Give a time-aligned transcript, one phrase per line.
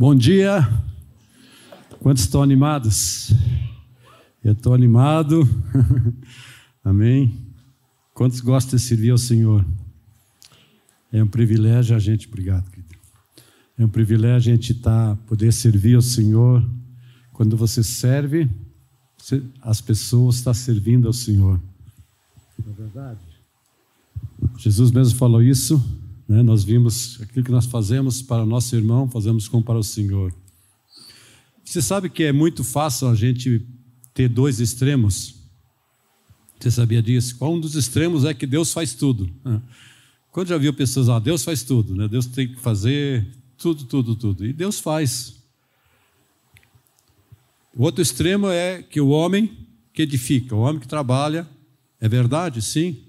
[0.00, 0.66] Bom dia.
[1.98, 3.34] Quantos estão animados?
[4.42, 5.46] Eu estou animado.
[6.82, 7.38] Amém.
[8.14, 9.62] Quantos gostam de servir ao Senhor?
[11.12, 12.94] É um privilégio a gente, obrigado, querido.
[13.76, 16.66] É um privilégio a gente tá, poder servir ao Senhor.
[17.34, 18.48] Quando você serve,
[19.60, 21.60] as pessoas estão servindo ao Senhor.
[22.64, 23.20] Não é verdade?
[24.56, 25.99] Jesus mesmo falou isso
[26.30, 26.44] né?
[26.44, 30.32] Nós vimos aquilo que nós fazemos para o nosso irmão, fazemos como para o Senhor.
[31.64, 33.66] Você sabe que é muito fácil a gente
[34.14, 35.34] ter dois extremos?
[36.56, 37.36] Você sabia disso?
[37.36, 39.28] Qual um dos extremos é que Deus faz tudo.
[40.30, 42.06] Quando já viu pessoas, ah, Deus faz tudo, né?
[42.06, 43.26] Deus tem que fazer
[43.58, 44.46] tudo, tudo, tudo.
[44.46, 45.34] E Deus faz.
[47.74, 51.48] O outro extremo é que o homem que edifica, o homem que trabalha,
[52.00, 53.02] é verdade, sim.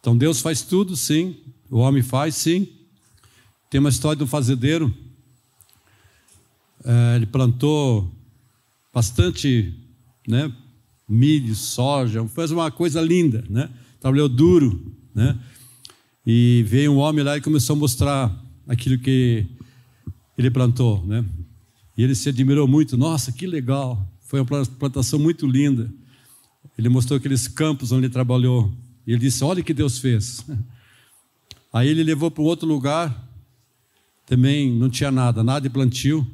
[0.00, 1.34] Então Deus faz tudo, sim.
[1.72, 2.68] O homem faz, sim.
[3.70, 4.94] Tem uma história de um fazendeiro.
[6.84, 8.12] É, ele plantou
[8.92, 9.72] bastante
[10.28, 10.52] né,
[11.08, 13.70] milho, soja, fez uma coisa linda, né?
[13.98, 15.38] Trabalhou duro, né?
[16.26, 19.46] E veio um homem lá e começou a mostrar aquilo que
[20.36, 21.24] ele plantou, né?
[21.96, 22.98] E ele se admirou muito.
[22.98, 24.06] Nossa, que legal!
[24.20, 25.90] Foi uma plantação muito linda.
[26.76, 28.70] Ele mostrou aqueles campos onde ele trabalhou.
[29.06, 30.44] E ele disse: Olha o que Deus fez.
[31.72, 33.28] Aí ele levou para outro lugar,
[34.26, 36.26] também não tinha nada, nada de plantio,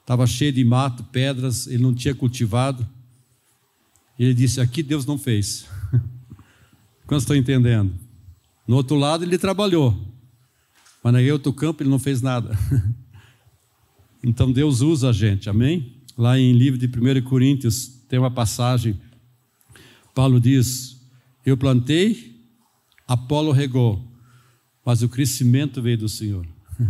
[0.00, 2.86] estava cheio de mato, pedras, ele não tinha cultivado.
[4.18, 5.66] Ele disse: Aqui Deus não fez.
[7.06, 7.94] Quantos estão entendendo?
[8.66, 9.96] No outro lado ele trabalhou,
[11.02, 12.56] mas no outro campo ele não fez nada.
[14.24, 15.94] Então Deus usa a gente, amém?
[16.18, 19.00] Lá em livro de 1 Coríntios tem uma passagem,
[20.12, 21.00] Paulo diz:
[21.44, 22.34] Eu plantei,
[23.06, 24.02] Apolo regou,
[24.86, 26.46] mas o crescimento veio do Senhor.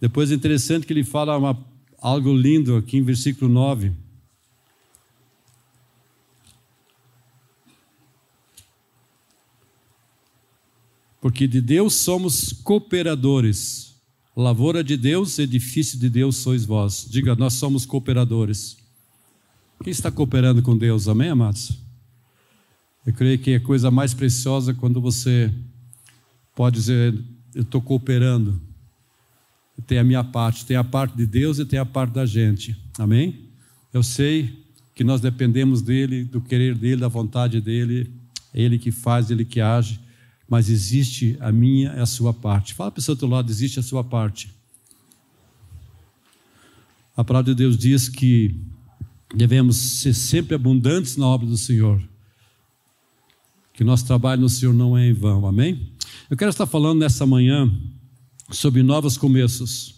[0.00, 1.56] Depois é interessante que ele fala uma,
[2.00, 3.92] algo lindo aqui em versículo 9.
[11.20, 13.94] Porque de Deus somos cooperadores.
[14.34, 17.06] Lavoura de Deus, edifício de Deus sois vós.
[17.08, 18.76] Diga, nós somos cooperadores.
[19.84, 21.06] Quem está cooperando com Deus?
[21.06, 21.78] Amém, amados?
[23.06, 25.52] Eu creio que é a coisa mais preciosa quando você
[26.54, 27.14] pode dizer:
[27.54, 28.60] eu estou cooperando.
[29.86, 32.76] Tem a minha parte, tem a parte de Deus e tem a parte da gente.
[32.98, 33.48] Amém?
[33.92, 34.64] Eu sei
[34.94, 38.10] que nós dependemos dele, do querer dele, da vontade dele.
[38.54, 39.98] É ele que faz, ele que age.
[40.48, 42.74] Mas existe a minha e a sua parte.
[42.74, 44.50] Fala para o seu outro lado: existe a sua parte.
[47.16, 48.54] A palavra de Deus diz que
[49.34, 52.02] devemos ser sempre abundantes na obra do Senhor.
[53.72, 55.46] Que nosso trabalho no Senhor não é em vão.
[55.46, 55.91] Amém?
[56.32, 57.70] Eu quero estar falando nessa manhã
[58.50, 59.96] sobre novos começos.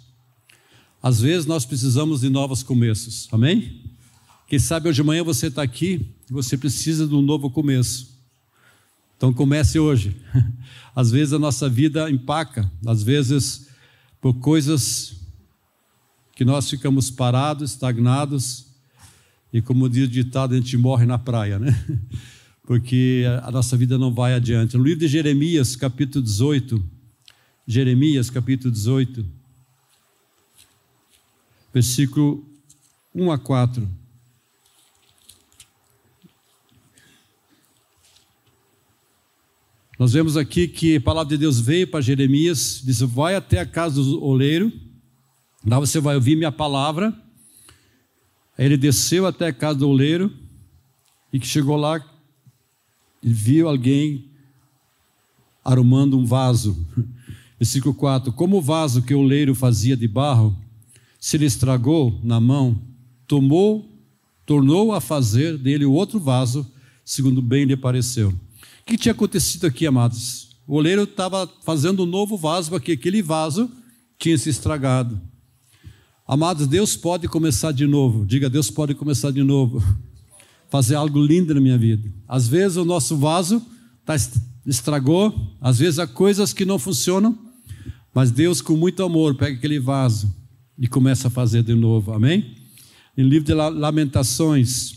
[1.00, 3.80] Às vezes nós precisamos de novos começos, amém?
[4.48, 8.18] Quem sabe hoje de manhã você está aqui e você precisa de um novo começo.
[9.16, 10.16] Então comece hoje.
[10.92, 13.68] Às vezes a nossa vida empaca, às vezes
[14.20, 15.14] por coisas
[16.34, 18.66] que nós ficamos parados, estagnados,
[19.52, 21.72] e como diz o ditado, a gente morre na praia, né?
[22.66, 24.76] porque a nossa vida não vai adiante.
[24.76, 26.82] No livro de Jeremias, capítulo 18,
[27.66, 29.24] Jeremias, capítulo 18,
[31.72, 32.44] versículo
[33.14, 33.88] 1 a 4.
[39.98, 43.66] Nós vemos aqui que a palavra de Deus veio para Jeremias, disse: Vai até a
[43.66, 44.72] casa do oleiro,
[45.64, 47.14] lá você vai ouvir minha palavra.
[48.56, 50.32] Aí ele desceu até a casa do oleiro,
[51.32, 52.13] e que chegou lá,
[53.24, 54.26] e viu alguém
[55.64, 56.76] arrumando um vaso.
[57.58, 60.54] Versículo 4: Como o vaso que o leiro fazia de barro
[61.18, 62.78] se lhe estragou na mão,
[63.26, 63.90] tomou,
[64.44, 66.70] tornou a fazer dele outro vaso,
[67.02, 68.28] segundo bem lhe pareceu.
[68.28, 70.50] O que tinha acontecido aqui, amados?
[70.66, 73.70] O oleiro estava fazendo um novo vaso, porque aquele vaso
[74.18, 75.18] tinha se estragado.
[76.26, 78.26] Amados, Deus pode começar de novo.
[78.26, 79.82] Diga, Deus pode começar de novo
[80.74, 82.12] fazer algo lindo na minha vida.
[82.26, 83.64] Às vezes o nosso vaso
[84.04, 84.16] tá,
[84.66, 87.38] estragou, às vezes há coisas que não funcionam,
[88.12, 90.34] mas Deus, com muito amor, pega aquele vaso
[90.76, 92.12] e começa a fazer de novo.
[92.12, 92.56] Amém?
[93.16, 94.96] Em livro de Lamentações,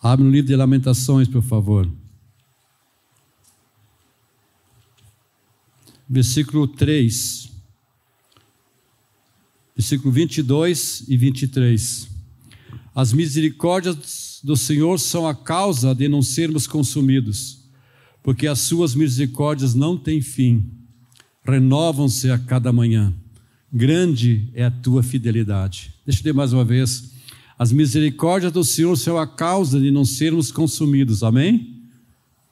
[0.00, 1.86] abre no livro de Lamentações, por favor.
[6.08, 7.50] Versículo 3.
[9.76, 12.17] Versículo 22 e 23.
[12.98, 17.60] As misericórdias do Senhor são a causa de não sermos consumidos,
[18.24, 20.68] porque as suas misericórdias não têm fim,
[21.44, 23.14] renovam-se a cada manhã.
[23.72, 25.94] grande é a tua fidelidade.
[26.04, 27.12] Deixa eu ler mais uma vez.
[27.56, 31.84] As misericórdias do Senhor são a causa de não sermos consumidos, amém?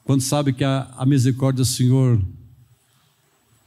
[0.05, 2.25] Quando sabe que a, a misericórdia do Senhor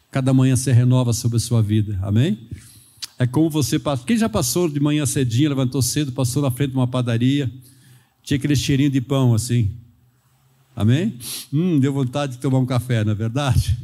[0.10, 2.40] cada manhã se renova sobre a sua vida, amém?
[3.20, 4.06] É como você passa.
[4.06, 7.52] Quem já passou de manhã cedinho, levantou cedo, passou na frente de uma padaria,
[8.24, 9.70] tinha aquele cheirinho de pão assim.
[10.74, 11.20] Amém?
[11.52, 13.78] Hum, deu vontade de tomar um café, não é verdade?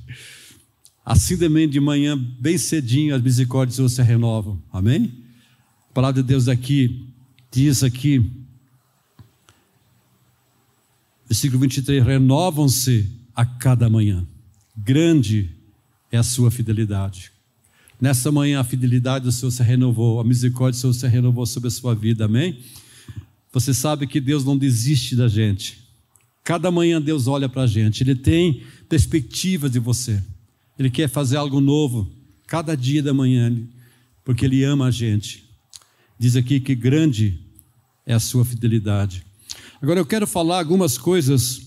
[1.05, 4.57] Assim também de manhã, bem cedinho, as misericórdias se renovam.
[4.71, 5.11] Amém?
[5.89, 7.09] A palavra de Deus aqui
[7.51, 8.25] diz aqui,
[11.27, 14.25] versículo 23, renovam-se a cada manhã.
[14.77, 15.51] Grande
[16.09, 17.34] é a sua fidelidade.
[17.99, 21.67] Nessa manhã a fidelidade do Senhor se renovou, a misericórdia do Senhor se renovou sobre
[21.67, 22.59] a sua vida, amém?
[23.51, 25.79] Você sabe que Deus não desiste da gente.
[26.43, 30.21] Cada manhã Deus olha para a gente, Ele tem perspectiva de você.
[30.77, 32.11] Ele quer fazer algo novo
[32.45, 33.55] cada dia da manhã,
[34.23, 35.45] porque Ele ama a gente.
[36.19, 37.39] Diz aqui que grande
[38.05, 39.25] é a sua fidelidade.
[39.81, 41.61] Agora eu quero falar algumas coisas.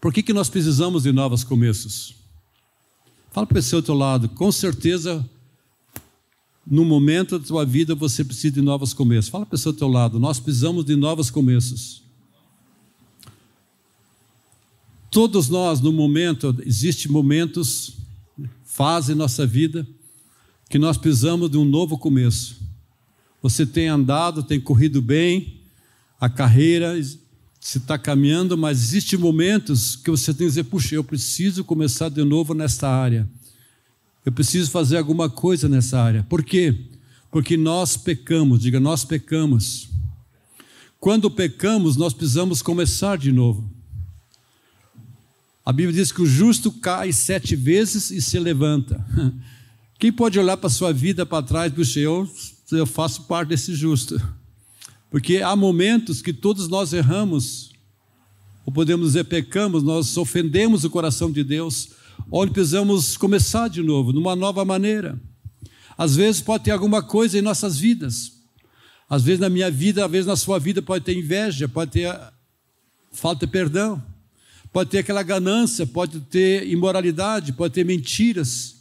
[0.00, 2.23] Por que, que nós precisamos de novos começos?
[3.34, 5.28] Fala para seu outro lado, com certeza,
[6.64, 9.28] no momento da sua vida você precisa de novos começos.
[9.28, 12.04] Fala para seu outro lado, nós precisamos de novos começos.
[15.10, 17.96] Todos nós, no momento, existem momentos,
[18.62, 19.84] fase nossa vida,
[20.70, 22.62] que nós precisamos de um novo começo.
[23.42, 25.60] Você tem andado, tem corrido bem,
[26.20, 26.96] a carreira
[27.64, 32.10] se está caminhando, mas existem momentos que você tem que dizer: puxa, eu preciso começar
[32.10, 33.26] de novo nesta área.
[34.22, 36.22] Eu preciso fazer alguma coisa nessa área.
[36.24, 36.78] Por quê?
[37.30, 39.88] Porque nós pecamos, diga, nós pecamos.
[41.00, 43.66] Quando pecamos, nós precisamos começar de novo.
[45.64, 49.02] A Bíblia diz que o justo cai sete vezes e se levanta.
[49.98, 52.30] Quem pode olhar para a sua vida para trás e dizer, eu,
[52.72, 54.20] eu faço parte desse justo?
[55.14, 57.70] Porque há momentos que todos nós erramos,
[58.66, 61.90] ou podemos dizer pecamos, nós ofendemos o coração de Deus,
[62.32, 65.16] onde precisamos começar de novo, numa nova maneira.
[65.96, 68.32] Às vezes pode ter alguma coisa em nossas vidas.
[69.08, 72.12] Às vezes na minha vida, às vezes na sua vida pode ter inveja, pode ter
[73.12, 74.02] falta de perdão
[74.72, 78.74] pode ter aquela ganância, pode ter imoralidade, pode ter mentiras.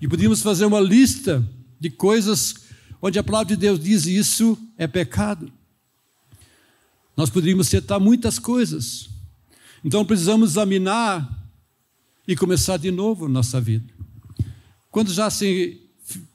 [0.00, 1.46] E podíamos fazer uma lista
[1.78, 2.54] de coisas
[3.02, 5.52] onde a palavra de Deus diz isso é pecado.
[7.16, 9.08] Nós poderíamos citar muitas coisas.
[9.84, 11.44] Então precisamos examinar
[12.26, 13.92] e começar de novo nossa vida.
[14.90, 15.80] Quando já se,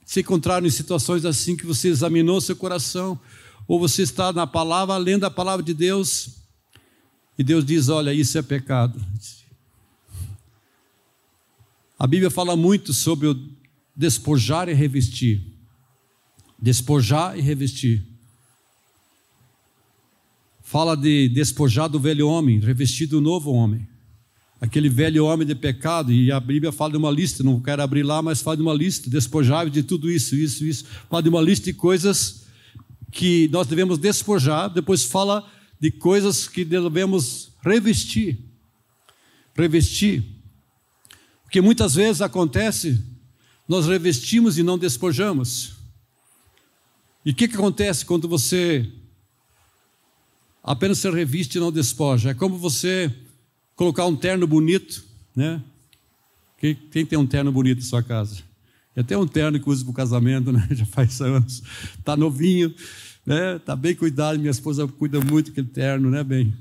[0.05, 3.19] se encontraram em situações assim que você examinou seu coração,
[3.67, 6.39] ou você está na palavra, lendo a palavra de Deus,
[7.37, 8.99] e Deus diz: olha, isso é pecado.
[11.97, 13.49] A Bíblia fala muito sobre o
[13.95, 15.41] despojar e revestir.
[16.61, 18.05] Despojar e revestir.
[20.69, 23.87] Fala de despojar do velho homem, revestir do novo homem.
[24.61, 28.03] Aquele velho homem de pecado, e a Bíblia fala de uma lista, não quero abrir
[28.03, 30.85] lá, mas fala de uma lista, despojar de tudo isso, isso, isso.
[31.09, 32.43] Fala de uma lista de coisas
[33.11, 35.43] que nós devemos despojar, depois fala
[35.79, 38.37] de coisas que devemos revestir.
[39.55, 40.23] Revestir.
[41.45, 43.03] Porque muitas vezes acontece,
[43.67, 45.71] nós revestimos e não despojamos.
[47.25, 48.87] E o que, que acontece quando você
[50.63, 52.31] apenas se reviste e não despoja?
[52.31, 53.13] É como você
[53.75, 55.03] colocar um terno bonito,
[55.35, 55.61] né?
[56.57, 58.37] Quem, quem tem um terno bonito em sua casa?
[58.95, 60.67] E até um terno que usa para o casamento, né?
[60.71, 61.63] Já faz anos.
[61.97, 62.73] Está novinho
[63.29, 63.59] né?
[63.59, 66.51] Tá bem cuidado, minha esposa cuida muito daquele terno, né, bem?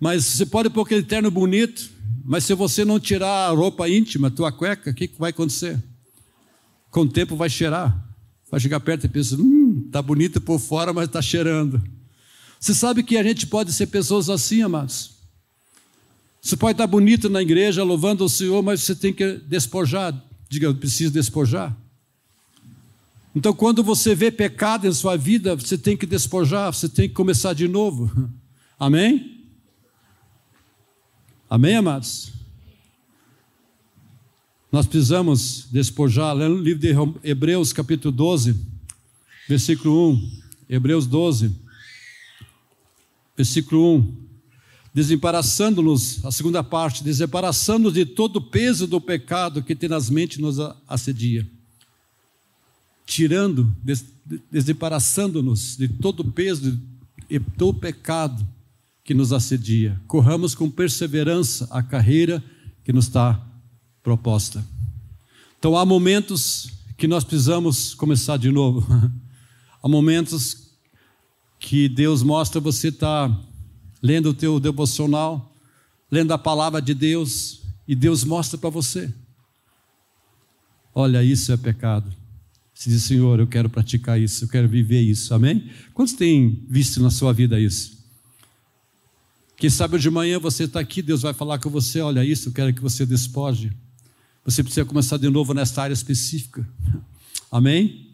[0.00, 1.90] Mas você pode pôr aquele terno bonito,
[2.24, 5.78] mas se você não tirar a roupa íntima, tua cueca, o que, que vai acontecer?
[6.90, 8.06] Com o tempo vai cheirar.
[8.50, 11.82] Vai chegar perto e pensa, hum, tá bonito por fora, mas está cheirando.
[12.60, 15.12] Você sabe que a gente pode ser pessoas assim, amados.
[16.40, 20.14] Você pode estar bonito na igreja, louvando o Senhor, mas você tem que despojar.
[20.48, 21.76] Diga, eu preciso despojar.
[23.34, 27.14] Então, quando você vê pecado em sua vida, você tem que despojar, você tem que
[27.14, 28.10] começar de novo.
[28.78, 29.44] Amém?
[31.50, 32.32] Amém, amados?
[34.70, 38.54] Nós precisamos despojar, lendo o livro de Hebreus, capítulo 12,
[39.48, 40.30] versículo 1.
[40.68, 41.50] Hebreus 12,
[43.38, 44.28] versículo 1.
[44.92, 51.48] Desembaraçando-nos, a segunda parte, desembaraçando-nos de todo o peso do pecado que tenazmente nos assedia
[53.08, 53.74] tirando,
[54.50, 56.78] desembaraçando-nos de todo o peso
[57.28, 58.46] e todo o pecado
[59.02, 59.98] que nos assedia.
[60.06, 62.44] Corramos com perseverança a carreira
[62.84, 63.42] que nos está
[64.02, 64.62] proposta.
[65.58, 66.68] Então há momentos
[66.98, 68.86] que nós precisamos começar de novo.
[69.80, 70.67] Há momentos
[71.58, 73.40] que Deus mostra você estar tá
[74.02, 75.54] lendo o teu devocional,
[76.10, 79.12] lendo a palavra de Deus, e Deus mostra para você.
[80.94, 82.12] Olha, isso é pecado.
[82.74, 85.70] Você diz, Senhor, eu quero praticar isso, eu quero viver isso, amém?
[85.94, 87.98] Quantos têm visto na sua vida isso?
[89.56, 92.52] Quem sabe de manhã você está aqui, Deus vai falar com você: olha, isso eu
[92.52, 93.72] quero que você despoje.
[94.44, 96.66] Você precisa começar de novo nessa área específica,
[97.50, 98.06] amém?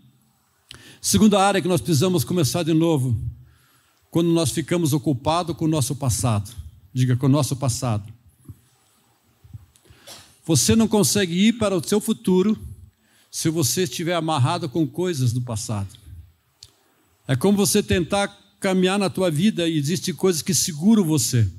[1.00, 3.20] Segunda área que nós precisamos começar de novo,
[4.14, 6.49] quando nós ficamos ocupados com o nosso passado.
[6.92, 8.12] Diga, com o nosso passado.
[10.47, 12.56] Você não consegue ir para o seu futuro
[13.28, 15.88] se você estiver amarrado com coisas do passado.
[17.26, 18.28] É como você tentar
[18.61, 21.50] caminhar na tua vida e existem coisas que seguram você.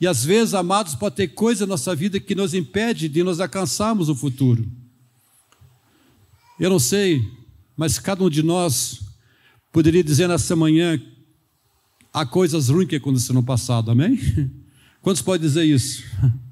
[0.00, 3.38] E às vezes, amados, pode ter coisa na nossa vida que nos impede de nos
[3.38, 4.66] alcançarmos o futuro.
[6.58, 7.22] Eu não sei,
[7.76, 9.02] mas cada um de nós
[9.70, 10.98] poderia dizer nessa manhã
[12.16, 14.18] há coisas ruins que aconteceram no passado, amém?
[15.02, 16.02] Quantos podem dizer isso?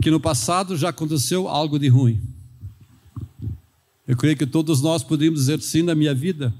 [0.00, 2.20] Que no passado já aconteceu algo de ruim.
[4.06, 6.54] Eu creio que todos nós poderíamos dizer sim, na minha vida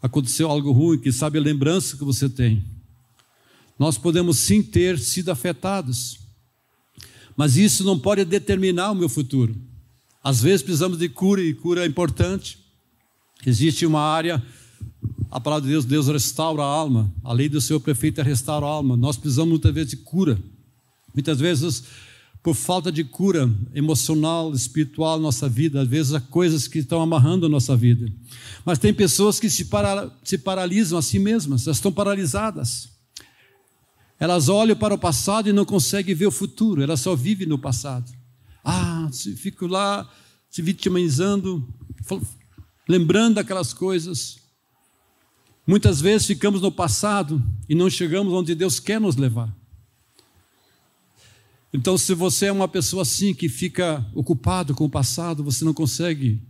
[0.00, 2.64] aconteceu algo ruim, que sabe a lembrança que você tem.
[3.78, 6.18] Nós podemos sim ter sido afetados,
[7.36, 9.54] mas isso não pode determinar o meu futuro.
[10.22, 12.58] Às vezes precisamos de cura e cura é importante.
[13.44, 14.42] Existe uma área,
[15.30, 18.70] a palavra de Deus, Deus restaura a alma, a lei do Senhor perfeito é restaurar
[18.70, 18.96] a alma.
[18.96, 20.38] Nós precisamos muitas vezes de cura.
[21.14, 21.84] Muitas vezes
[22.46, 27.46] por falta de cura emocional, espiritual nossa vida, às vezes há coisas que estão amarrando
[27.46, 28.06] a nossa vida.
[28.64, 32.88] Mas tem pessoas que se, para, se paralisam a si mesmas, elas estão paralisadas.
[34.16, 37.58] Elas olham para o passado e não conseguem ver o futuro, elas só vivem no
[37.58, 38.12] passado.
[38.64, 40.08] Ah, fico lá
[40.48, 41.68] se vitimizando,
[42.88, 44.36] lembrando daquelas coisas.
[45.66, 49.52] Muitas vezes ficamos no passado e não chegamos onde Deus quer nos levar.
[51.72, 55.74] Então, se você é uma pessoa assim que fica ocupado com o passado, você não
[55.74, 56.40] consegue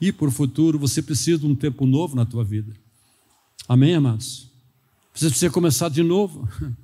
[0.00, 2.72] ir para o futuro, você precisa de um tempo novo na tua vida.
[3.68, 4.50] Amém, amados?
[5.14, 6.48] Você precisa começar de novo.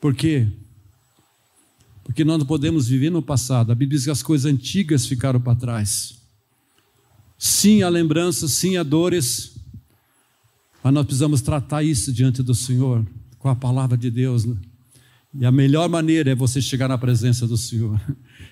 [0.00, 0.48] Por quê?
[2.04, 3.72] Porque nós não podemos viver no passado.
[3.72, 6.18] A Bíblia diz que as coisas antigas ficaram para trás.
[7.38, 9.55] Sim, há lembranças, sim, há dores,
[10.86, 13.04] mas nós precisamos tratar isso diante do Senhor,
[13.40, 14.44] com a palavra de Deus.
[14.44, 14.54] Né?
[15.34, 18.00] E a melhor maneira é você chegar na presença do Senhor.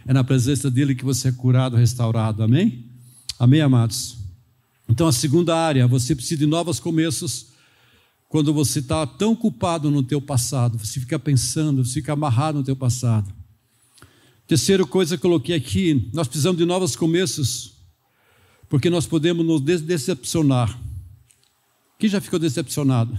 [0.04, 2.42] É na presença dele que você é curado, restaurado.
[2.42, 2.90] Amém?
[3.38, 4.16] Amém, amados?
[4.88, 7.52] Então, a segunda área, você precisa de novos começos.
[8.28, 12.64] Quando você está tão culpado no teu passado, você fica pensando, você fica amarrado no
[12.64, 13.32] teu passado.
[14.48, 17.74] Terceira coisa que coloquei aqui, nós precisamos de novos começos,
[18.68, 20.83] porque nós podemos nos decepcionar.
[21.98, 23.18] Quem já ficou decepcionado?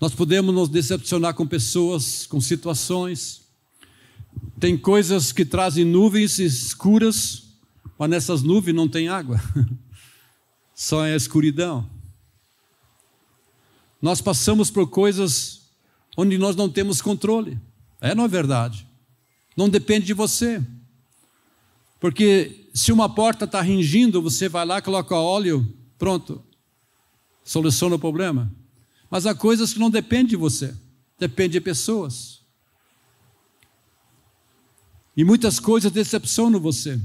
[0.00, 3.42] Nós podemos nos decepcionar com pessoas, com situações.
[4.58, 7.44] Tem coisas que trazem nuvens escuras,
[7.98, 9.40] mas nessas nuvens não tem água,
[10.74, 11.88] só é a escuridão.
[14.00, 15.62] Nós passamos por coisas
[16.16, 17.60] onde nós não temos controle.
[18.00, 18.86] É, não é verdade?
[19.56, 20.60] Não depende de você.
[22.00, 25.66] Porque se uma porta está ringindo, você vai lá, coloca óleo,
[25.98, 26.42] pronto,
[27.44, 28.50] soluciona o problema.
[29.10, 30.74] Mas há coisas que não dependem de você,
[31.18, 32.40] depende de pessoas.
[35.14, 36.98] E muitas coisas decepcionam você.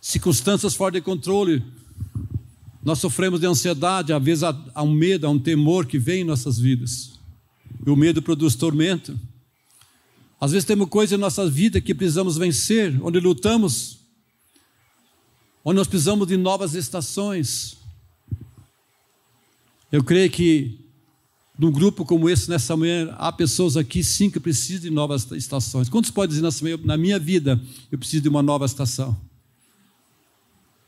[0.00, 1.64] Circunstâncias fora de controle.
[2.84, 6.24] Nós sofremos de ansiedade, às vezes há um medo, há um temor que vem em
[6.24, 7.18] nossas vidas.
[7.86, 9.18] E o medo produz tormento.
[10.38, 14.01] Às vezes temos coisas em nossa vida que precisamos vencer, onde lutamos,
[15.64, 17.76] onde nós precisamos de novas estações.
[19.90, 20.82] Eu creio que
[21.58, 25.88] num grupo como esse, nessa manhã, há pessoas aqui sim que precisam de novas estações.
[25.88, 29.16] Quantos podem dizer nessa na minha vida, eu preciso de uma nova estação?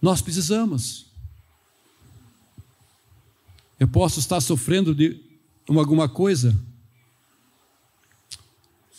[0.01, 1.07] Nós precisamos.
[3.79, 5.21] Eu posso estar sofrendo de
[5.69, 6.59] alguma coisa,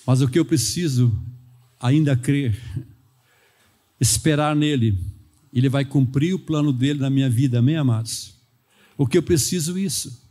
[0.06, 1.14] mas o que eu preciso
[1.80, 2.60] ainda crer,
[4.00, 4.98] esperar nele,
[5.56, 8.36] ele vai cumprir o plano dele na minha vida, amém, amados?
[8.98, 10.22] O que eu preciso é isso.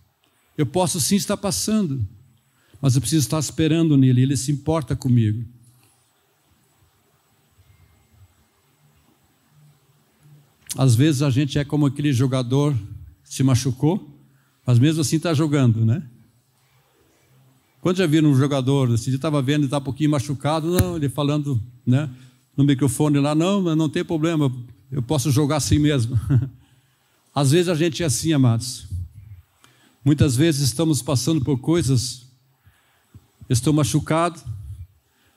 [0.56, 2.06] Eu posso sim estar passando,
[2.80, 5.44] mas eu preciso estar esperando nele, ele se importa comigo.
[10.76, 12.74] Às vezes a gente é como aquele jogador
[13.24, 14.10] que se machucou,
[14.66, 16.02] mas mesmo assim está jogando, né?
[17.80, 21.62] Quando já viram um jogador, assim, estava vendo, está um pouquinho machucado, não, ele falando,
[21.86, 22.10] né?
[22.56, 24.52] no microfone lá, não, não tem problema,
[24.94, 26.18] eu posso jogar assim mesmo.
[27.34, 28.86] Às vezes a gente é assim, amados.
[30.04, 32.26] Muitas vezes estamos passando por coisas,
[33.50, 34.40] estou machucado,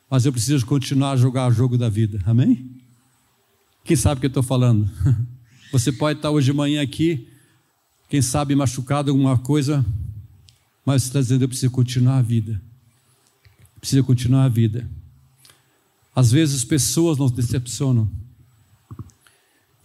[0.08, 2.70] mas eu preciso continuar a jogar o jogo da vida, amém?
[3.84, 4.88] Quem sabe o que eu estou falando?
[5.72, 7.28] Você pode estar hoje de manhã aqui,
[8.08, 9.84] quem sabe machucado alguma coisa,
[10.86, 12.62] mas você está dizendo: eu preciso continuar a vida.
[13.82, 14.90] Preciso continuar a vida.
[16.16, 18.10] Às vezes pessoas nos decepcionam.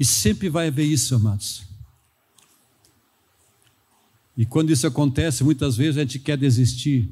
[0.02, 1.62] E sempre vai haver isso, amados.
[4.36, 7.08] E quando isso acontece, muitas vezes a gente quer desistir.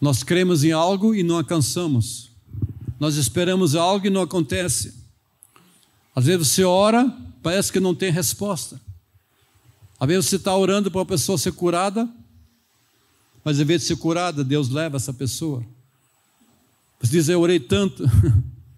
[0.00, 2.32] Nós cremos em algo e não alcançamos.
[2.98, 4.92] Nós esperamos algo e não acontece.
[6.16, 7.08] Às vezes você ora,
[7.40, 8.80] parece que não tem resposta.
[10.00, 12.12] Às vezes você está orando para uma pessoa ser curada,
[13.44, 15.64] mas em vez de ser curada, Deus leva essa pessoa.
[17.00, 18.02] Você diz, eu orei tanto,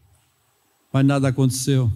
[0.92, 1.90] mas nada aconteceu.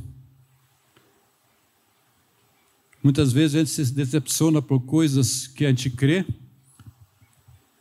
[3.08, 6.26] Muitas vezes a gente se decepciona por coisas que a gente crê,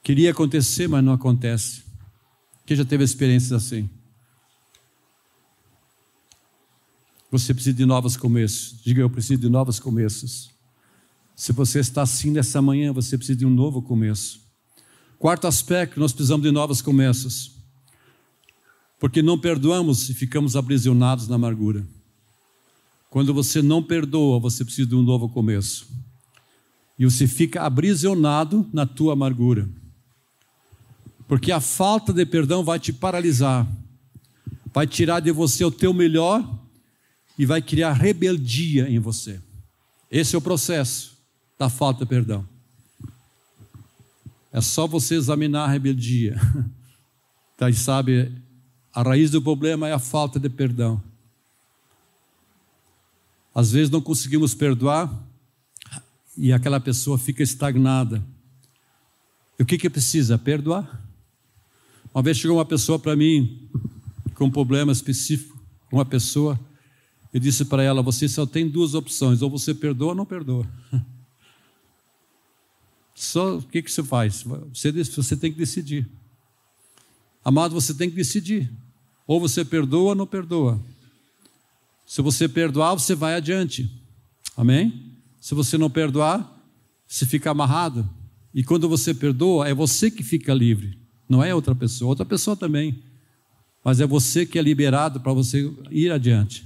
[0.01, 1.83] queria acontecer, mas não acontece.
[2.65, 3.89] Quem já teve experiências assim?
[7.29, 8.81] Você precisa de novos começos.
[8.81, 10.49] Diga, eu preciso de novos começos.
[11.35, 14.39] Se você está assim nessa manhã, você precisa de um novo começo.
[15.19, 17.51] Quarto aspecto, nós precisamos de novos começos.
[18.97, 21.85] Porque não perdoamos e ficamos aprisionados na amargura.
[23.09, 25.87] Quando você não perdoa, você precisa de um novo começo.
[26.99, 29.69] E você fica aprisionado na tua amargura.
[31.27, 33.67] Porque a falta de perdão vai te paralisar,
[34.73, 36.47] vai tirar de você o teu melhor
[37.37, 39.39] e vai criar rebeldia em você.
[40.09, 41.17] Esse é o processo
[41.59, 42.47] da falta de perdão.
[44.51, 46.39] É só você examinar a rebeldia.
[47.57, 48.31] Então, sabe,
[48.93, 51.01] a raiz do problema é a falta de perdão.
[53.57, 55.11] Às vezes não conseguimos perdoar
[56.37, 58.23] e aquela pessoa fica estagnada.
[59.57, 60.37] E o que que precisa?
[60.37, 61.03] Perdoar.
[62.13, 63.67] Uma vez chegou uma pessoa para mim
[64.35, 65.59] com um problema específico,
[65.91, 66.59] uma pessoa,
[67.33, 70.71] eu disse para ela: você só tem duas opções, ou você perdoa ou não perdoa.
[73.15, 74.45] Só o que, que você faz?
[74.71, 76.07] Você, você tem que decidir.
[77.43, 78.71] Amado, você tem que decidir.
[79.25, 80.79] Ou você perdoa ou não perdoa.
[82.07, 83.91] Se você perdoar, você vai adiante.
[84.55, 85.11] Amém?
[85.41, 86.65] Se você não perdoar,
[87.05, 88.09] você fica amarrado.
[88.53, 92.07] E quando você perdoa, é você que fica livre, não é outra pessoa.
[92.07, 93.03] Outra pessoa também.
[93.83, 96.65] Mas é você que é liberado para você ir adiante.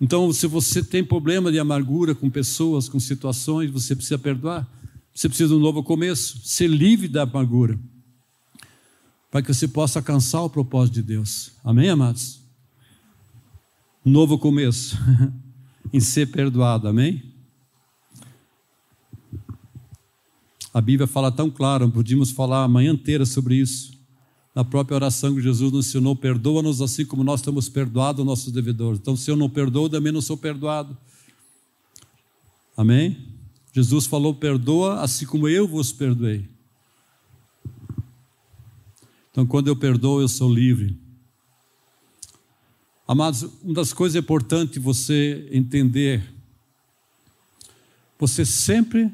[0.00, 4.66] Então, se você tem problema de amargura com pessoas, com situações, você precisa perdoar.
[5.14, 7.78] Você precisa de um novo começo, ser livre da amargura,
[9.30, 11.52] para que você possa alcançar o propósito de Deus.
[11.62, 12.39] Amém, amados?
[14.04, 14.96] Novo começo,
[15.92, 17.22] em ser perdoado, amém?
[20.72, 23.92] A Bíblia fala tão claro, podíamos falar a manhã inteira sobre isso.
[24.54, 28.98] Na própria oração que Jesus nos ensinou, perdoa-nos assim como nós estamos perdoados nossos devedores.
[28.98, 30.96] Então, se eu não perdoo, também não sou perdoado.
[32.74, 33.18] Amém?
[33.72, 36.48] Jesus falou: perdoa assim como eu vos perdoei.
[39.30, 40.98] Então, quando eu perdoo, eu sou livre.
[43.10, 46.32] Amados, uma das coisas importantes você entender:
[48.16, 49.12] você sempre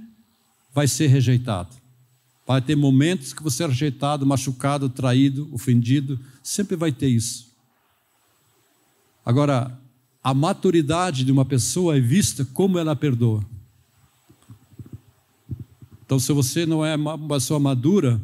[0.71, 1.75] vai ser rejeitado.
[2.47, 7.51] Vai ter momentos que você é rejeitado, machucado, traído, ofendido, sempre vai ter isso.
[9.25, 9.81] Agora,
[10.23, 13.43] a maturidade de uma pessoa é vista como ela perdoa.
[16.05, 18.21] Então, se você não é uma pessoa madura,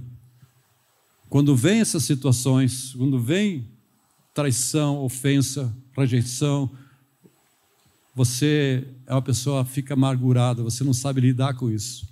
[1.30, 3.71] quando vem essas situações, quando vem
[4.34, 6.70] traição, ofensa, rejeição,
[8.14, 12.08] você é uma pessoa fica amargurada, você não sabe lidar com isso.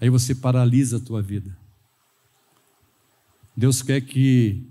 [0.00, 1.56] Aí você paralisa a tua vida.
[3.56, 4.62] Deus quer que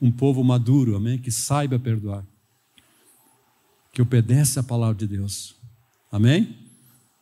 [0.00, 2.24] um povo maduro, amém, que saiba perdoar,
[3.92, 5.54] que obedece a palavra de Deus.
[6.10, 6.56] Amém?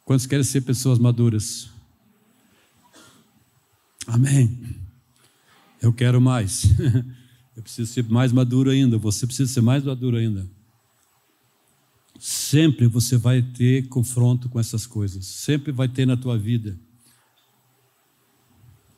[0.04, 1.70] Quantos querem ser pessoas maduras?
[4.06, 4.76] Amém.
[5.80, 6.64] Eu quero mais.
[7.56, 8.98] Eu preciso ser mais maduro ainda.
[8.98, 10.48] Você precisa ser mais maduro ainda.
[12.18, 15.26] Sempre você vai ter confronto com essas coisas.
[15.26, 16.78] Sempre vai ter na tua vida.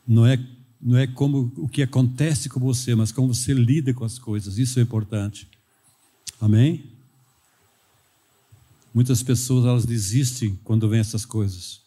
[0.06, 0.38] Não é,
[0.80, 4.58] não é como o que acontece com você, mas como você lida com as coisas.
[4.58, 5.48] Isso é importante.
[6.40, 6.84] Amém?
[8.94, 11.82] Muitas pessoas elas desistem quando vêm essas coisas.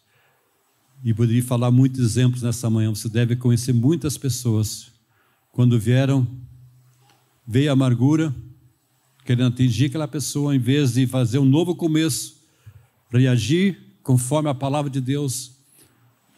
[1.02, 2.90] E poderia falar muitos exemplos nessa manhã.
[2.90, 4.92] Você deve conhecer muitas pessoas
[5.50, 6.28] quando vieram
[7.50, 8.32] veio a amargura,
[9.24, 12.36] querendo atingir aquela pessoa, em vez de fazer um novo começo,
[13.10, 15.50] reagir conforme a palavra de Deus,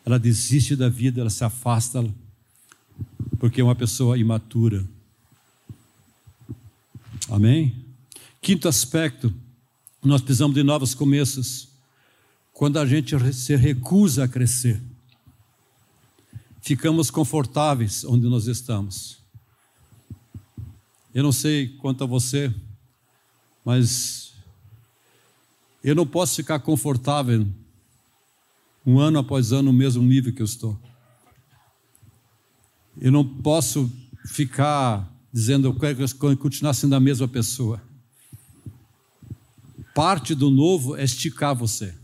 [0.06, 2.02] ela desiste da vida, ela se afasta,
[3.38, 4.88] porque é uma pessoa imatura.
[7.28, 7.84] Amém?
[8.40, 9.34] Quinto aspecto,
[10.02, 11.68] nós precisamos de novos começos.
[12.54, 14.80] Quando a gente se recusa a crescer,
[16.62, 19.21] ficamos confortáveis onde nós estamos.
[21.14, 22.52] Eu não sei quanto a você,
[23.64, 24.32] mas
[25.84, 27.46] eu não posso ficar confortável
[28.84, 30.78] um ano após ano no mesmo nível que eu estou.
[33.00, 33.90] Eu não posso
[34.26, 37.82] ficar dizendo eu quero continuar sendo a mesma pessoa.
[39.94, 41.94] Parte do novo é esticar você.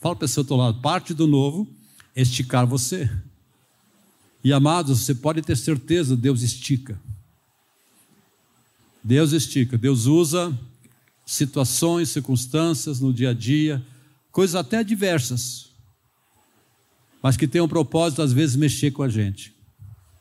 [0.00, 1.68] Fala para o seu outro lado, parte do novo
[2.14, 3.10] é esticar você.
[4.42, 6.98] E amados, você pode ter certeza, Deus estica.
[9.02, 10.56] Deus estica, Deus usa
[11.24, 13.84] situações, circunstâncias no dia a dia,
[14.32, 15.70] coisas até diversas,
[17.22, 19.54] mas que tem um propósito, às vezes, mexer com a gente.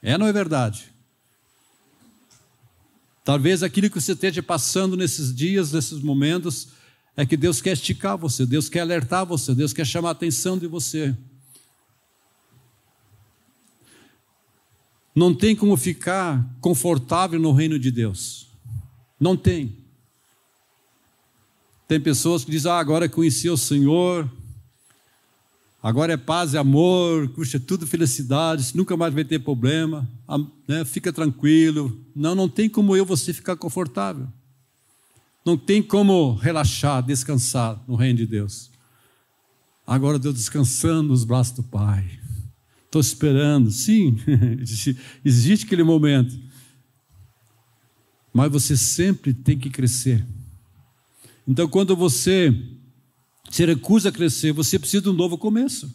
[0.01, 0.91] É não é verdade?
[3.23, 6.69] Talvez aquilo que você esteja passando nesses dias, nesses momentos,
[7.15, 10.57] é que Deus quer esticar você, Deus quer alertar você, Deus quer chamar a atenção
[10.57, 11.15] de você.
[15.15, 18.46] Não tem como ficar confortável no reino de Deus.
[19.19, 19.75] Não tem.
[21.88, 24.30] Tem pessoas que dizem: ah, agora conheci o Senhor,
[25.82, 30.06] Agora é paz e amor, custa tudo felicidade, nunca mais vai ter problema,
[30.67, 30.84] né?
[30.84, 31.97] fica tranquilo.
[32.15, 34.27] Não, não tem como eu você ficar confortável.
[35.45, 38.69] Não tem como relaxar, descansar no reino de Deus.
[39.86, 42.19] Agora estou descansando nos braços do Pai.
[42.84, 44.17] Estou esperando, sim,
[45.23, 46.38] existe aquele momento.
[48.38, 50.23] Mas você sempre tem que crescer.
[51.47, 52.54] Então, quando você
[53.50, 55.91] se recusa a crescer, você precisa de um novo começo.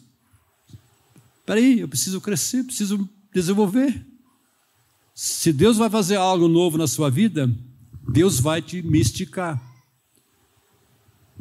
[1.39, 4.05] Espera aí, eu preciso crescer, preciso desenvolver.
[5.15, 7.49] Se Deus vai fazer algo novo na sua vida,
[8.11, 9.63] Deus vai te misticar.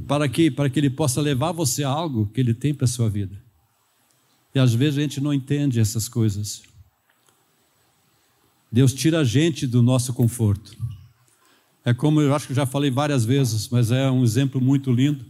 [0.06, 0.52] Para que?
[0.52, 3.42] Para que Ele possa levar você a algo que Ele tem para a sua vida.
[4.54, 6.62] E às vezes a gente não entende essas coisas.
[8.72, 10.74] Deus tira a gente do nosso conforto.
[11.84, 15.22] É como eu acho que já falei várias vezes, mas é um exemplo muito lindo.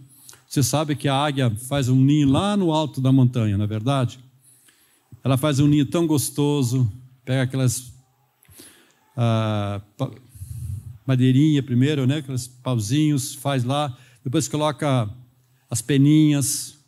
[0.47, 3.67] Você sabe que a águia faz um ninho lá no alto da montanha, não é
[3.67, 4.21] verdade?
[5.25, 6.91] Ela faz um ninho tão gostoso,
[7.25, 7.93] pega aquelas
[9.17, 9.81] ah,
[11.05, 12.19] madeirinha primeiro, né?
[12.19, 15.11] Aqueles pauzinhos, faz lá, depois coloca
[15.69, 16.79] as peninhas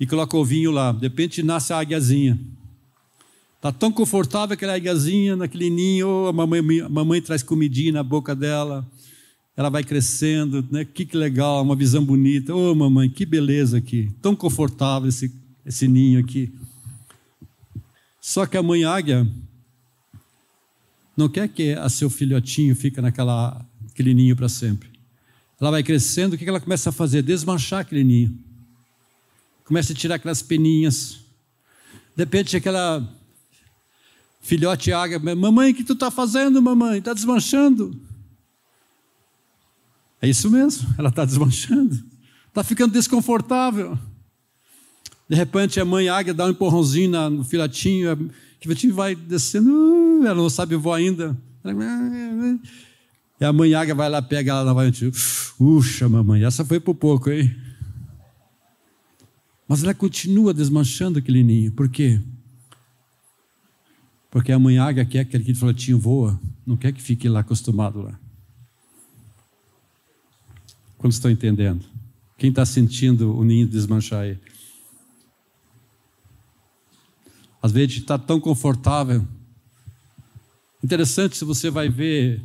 [0.00, 0.92] e coloca o vinho lá.
[0.92, 2.38] De repente nasce a águiazinha.
[3.68, 8.34] Está tão confortável aquela águiazinha naquele ninho, a mamãe, a mamãe traz comidinha na boca
[8.34, 8.86] dela
[9.56, 10.84] ela vai crescendo, né?
[10.84, 12.54] Que, que legal, uma visão bonita.
[12.54, 15.32] Ô, oh, mamãe, que beleza aqui, tão confortável esse,
[15.64, 16.52] esse ninho aqui.
[18.20, 19.26] Só que a mãe águia
[21.16, 23.64] não quer que a seu filhotinho fique naquela
[23.98, 24.90] ninho para sempre.
[25.58, 27.22] Ela vai crescendo, o que ela começa a fazer?
[27.22, 28.38] Desmanchar aquele ninho.
[29.64, 31.20] Começa a tirar aquelas peninhas.
[32.14, 33.10] De repente, aquela
[34.46, 36.98] filhote águia, mamãe, o que tu está fazendo, mamãe?
[36.98, 38.00] Está desmanchando.
[40.22, 42.00] É isso mesmo, ela está desmanchando,
[42.48, 43.98] está ficando desconfortável.
[45.28, 48.30] De repente a mãe águia dá um empurrãozinho no filatinho, o
[48.60, 51.36] filatinho vai descendo, uh, ela não sabe voar ainda.
[53.40, 55.10] E a mãe águia vai lá, pega ela novamente.
[55.58, 57.54] Puxa, mamãe, essa foi por pouco, hein?
[59.68, 61.72] Mas ela continua desmanchando aquele ninho.
[61.72, 62.20] Por quê?
[64.36, 68.02] Porque a mãe águia quer que aquele filatinho voa, não quer que fique lá acostumado
[68.02, 68.20] lá.
[70.98, 71.82] Quando estão entendendo?
[72.36, 74.38] Quem está sentindo o ninho desmanchar aí?
[77.62, 79.26] Às vezes está tão confortável.
[80.84, 82.42] Interessante se você vai ver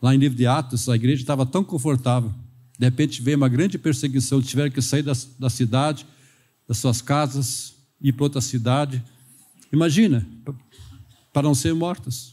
[0.00, 2.32] lá em livro de Atos, a igreja estava tão confortável.
[2.78, 6.06] De repente veio uma grande perseguição, tiveram que sair da, da cidade,
[6.68, 9.02] das suas casas, ir para outra cidade.
[9.72, 10.24] Imagina,
[11.38, 12.32] para não ser mortos.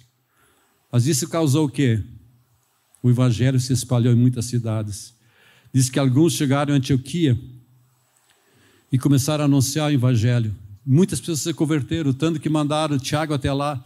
[0.91, 2.01] Mas isso causou o quê?
[3.03, 5.13] o evangelho se espalhou em muitas cidades.
[5.71, 7.39] Diz que alguns chegaram em Antioquia
[8.91, 10.55] e começaram a anunciar o evangelho.
[10.83, 13.85] Muitas pessoas se converteram, tanto que mandaram Tiago até lá.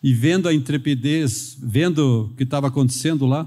[0.00, 3.44] E vendo a intrepidez, vendo o que estava acontecendo lá,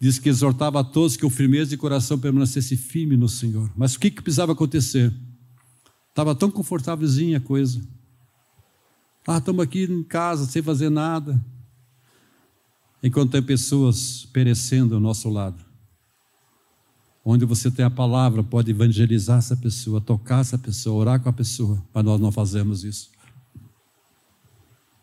[0.00, 3.70] diz que exortava a todos que o firmeza de coração permanecesse firme no Senhor.
[3.76, 5.12] Mas o que, que precisava acontecer?
[6.08, 7.97] Estava tão confortávelzinha a coisa.
[9.30, 11.38] Ah, estamos aqui em casa sem fazer nada.
[13.02, 15.62] enquanto tem pessoas perecendo ao nosso lado.
[17.22, 21.32] Onde você tem a palavra, pode evangelizar essa pessoa, tocar essa pessoa, orar com a
[21.32, 23.10] pessoa, mas nós não fazemos isso.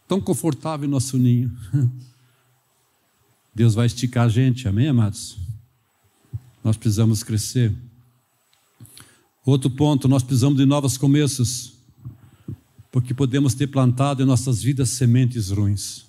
[0.07, 1.55] Tão confortável nosso ninho.
[3.53, 5.37] Deus vai esticar a gente, amém, amados?
[6.63, 7.71] Nós precisamos crescer.
[9.45, 11.74] Outro ponto, nós precisamos de novos começos,
[12.95, 16.05] porque podemos ter plantado em nossas vidas sementes ruins.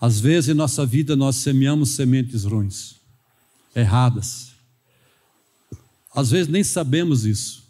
[0.00, 2.94] Às vezes em nossa vida nós semeamos sementes ruins,
[3.74, 4.52] erradas.
[6.14, 7.64] Às vezes nem sabemos isso.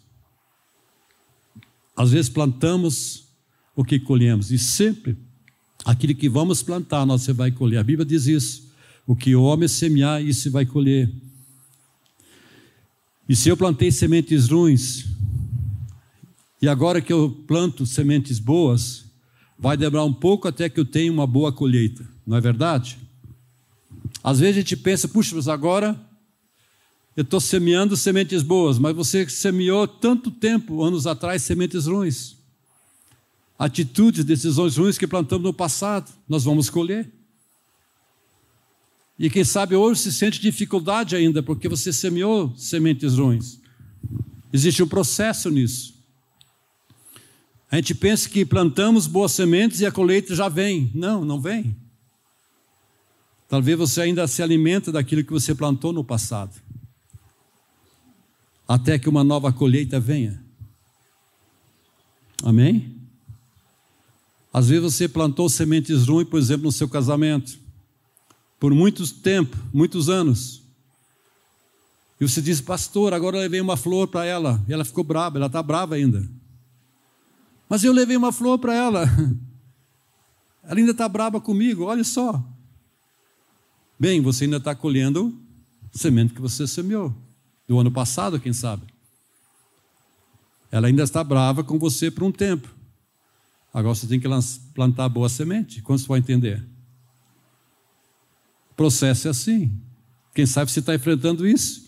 [1.95, 3.23] Às vezes plantamos
[3.75, 5.17] o que colhemos, e sempre
[5.83, 7.79] aquilo que vamos plantar, nós você vai colher.
[7.79, 8.71] A Bíblia diz isso.
[9.03, 11.11] O que o homem semear, isso vai colher.
[13.27, 15.07] E se eu plantei sementes ruins,
[16.61, 19.05] e agora que eu planto sementes boas,
[19.57, 22.97] vai demorar um pouco até que eu tenha uma boa colheita, não é verdade?
[24.23, 25.99] Às vezes a gente pensa, puxa, mas agora
[27.15, 32.37] eu estou semeando sementes boas, mas você semeou tanto tempo, anos atrás, sementes ruins
[33.57, 37.11] atitudes, decisões ruins que plantamos no passado, nós vamos colher.
[39.17, 43.59] E quem sabe hoje se sente dificuldade ainda, porque você semeou sementes ruins.
[44.53, 45.96] Existe um processo nisso.
[47.69, 50.89] A gente pensa que plantamos boas sementes e a colheita já vem.
[50.95, 51.75] Não, não vem.
[53.49, 56.55] Talvez você ainda se alimenta daquilo que você plantou no passado.
[58.67, 60.41] Até que uma nova colheita venha.
[62.43, 62.95] Amém?
[64.53, 67.59] Às vezes você plantou sementes ruins, por exemplo, no seu casamento,
[68.59, 70.63] por muito tempo, muitos anos.
[72.19, 74.63] E você diz, pastor, agora eu levei uma flor para ela.
[74.67, 76.27] E ela ficou brava, ela está brava ainda.
[77.69, 79.05] Mas eu levei uma flor para ela.
[80.63, 82.43] Ela ainda está brava comigo, olha só.
[83.97, 85.33] Bem, você ainda está colhendo
[85.93, 87.15] semente que você semeou.
[87.65, 88.83] Do ano passado, quem sabe.
[90.69, 92.67] Ela ainda está brava com você por um tempo.
[93.73, 94.27] Agora você tem que
[94.73, 95.81] plantar boa semente.
[95.81, 96.65] Quando você vai entender?
[98.71, 99.71] O processo é assim.
[100.33, 101.86] Quem sabe você está enfrentando isso.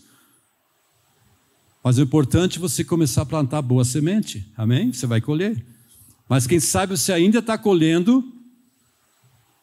[1.82, 4.46] Mas o importante é você começar a plantar boa semente.
[4.56, 4.92] Amém?
[4.92, 5.64] Você vai colher.
[6.28, 8.22] Mas quem sabe você ainda está colhendo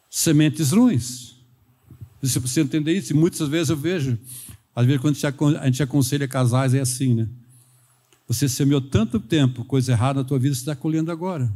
[0.10, 1.36] sementes ruins.
[2.22, 3.14] Você precisa entender isso.
[3.14, 4.18] E muitas vezes eu vejo,
[4.76, 5.02] às vezes
[5.36, 7.28] quando a gente aconselha casais, é assim, né?
[8.28, 11.50] Você semeou tanto tempo coisa errada na tua vida, você está colhendo agora.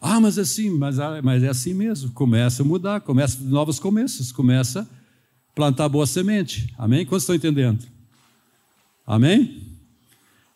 [0.00, 2.10] Ah, mas é assim, mas, ah, mas é assim mesmo.
[2.12, 6.72] Começa a mudar, começa novos começos, começa a plantar boa semente.
[6.78, 7.04] Amém?
[7.04, 7.84] Quantos estão entendendo?
[9.06, 9.76] Amém?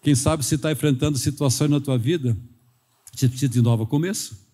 [0.02, 2.36] Quem sabe se está enfrentando situações na tua vida,
[3.12, 4.46] você precisa de novo começo.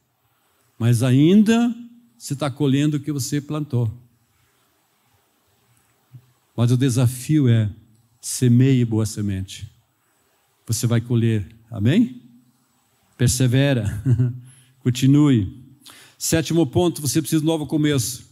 [0.79, 1.75] Mas ainda
[2.19, 3.93] se está colhendo o que você plantou.
[6.57, 7.71] Mas o desafio é
[8.21, 9.71] semeie boa semente.
[10.67, 11.47] Você vai colher.
[11.71, 12.23] Amém?
[13.19, 14.03] Persevera.
[14.81, 15.63] Continue.
[16.19, 18.27] Sétimo ponto, você precisa de um novo começo.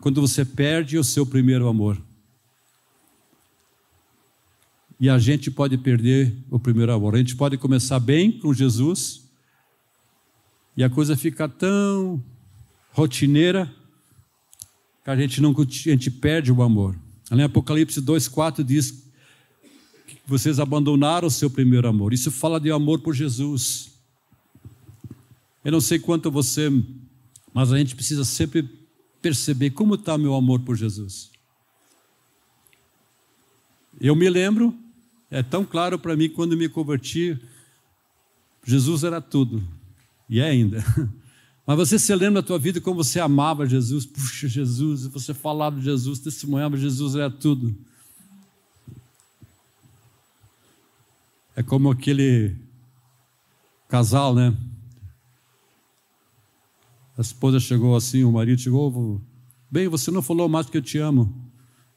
[0.00, 2.00] Quando você perde o seu primeiro amor.
[5.02, 7.16] E a gente pode perder o primeiro amor.
[7.16, 9.24] A gente pode começar bem com Jesus
[10.76, 12.22] e a coisa fica tão
[12.92, 13.68] rotineira
[15.02, 16.96] que a gente não a gente perde o amor.
[17.32, 19.02] Em Apocalipse 2:4 diz
[20.06, 22.12] que vocês abandonaram o seu primeiro amor.
[22.12, 23.90] Isso fala de amor por Jesus.
[25.64, 26.70] Eu não sei quanto você,
[27.52, 28.70] mas a gente precisa sempre
[29.20, 31.28] perceber como está meu amor por Jesus.
[34.00, 34.72] Eu me lembro,
[35.32, 37.40] é tão claro para mim quando me converti,
[38.62, 39.66] Jesus era tudo,
[40.28, 40.84] e é ainda.
[41.66, 44.04] Mas você se lembra da tua vida como você amava Jesus?
[44.04, 47.74] Puxa, Jesus, você falava de Jesus, testemunhava Jesus, era tudo.
[51.56, 52.54] É como aquele
[53.88, 54.54] casal, né?
[57.16, 59.18] A esposa chegou assim, o marido chegou,
[59.70, 61.51] bem, você não falou mais que eu te amo.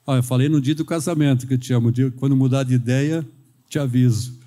[0.08, 1.91] Ah, eu falei no dia do casamento que eu te amo.
[2.18, 3.28] Quando mudar de ideia,
[3.68, 4.38] te aviso.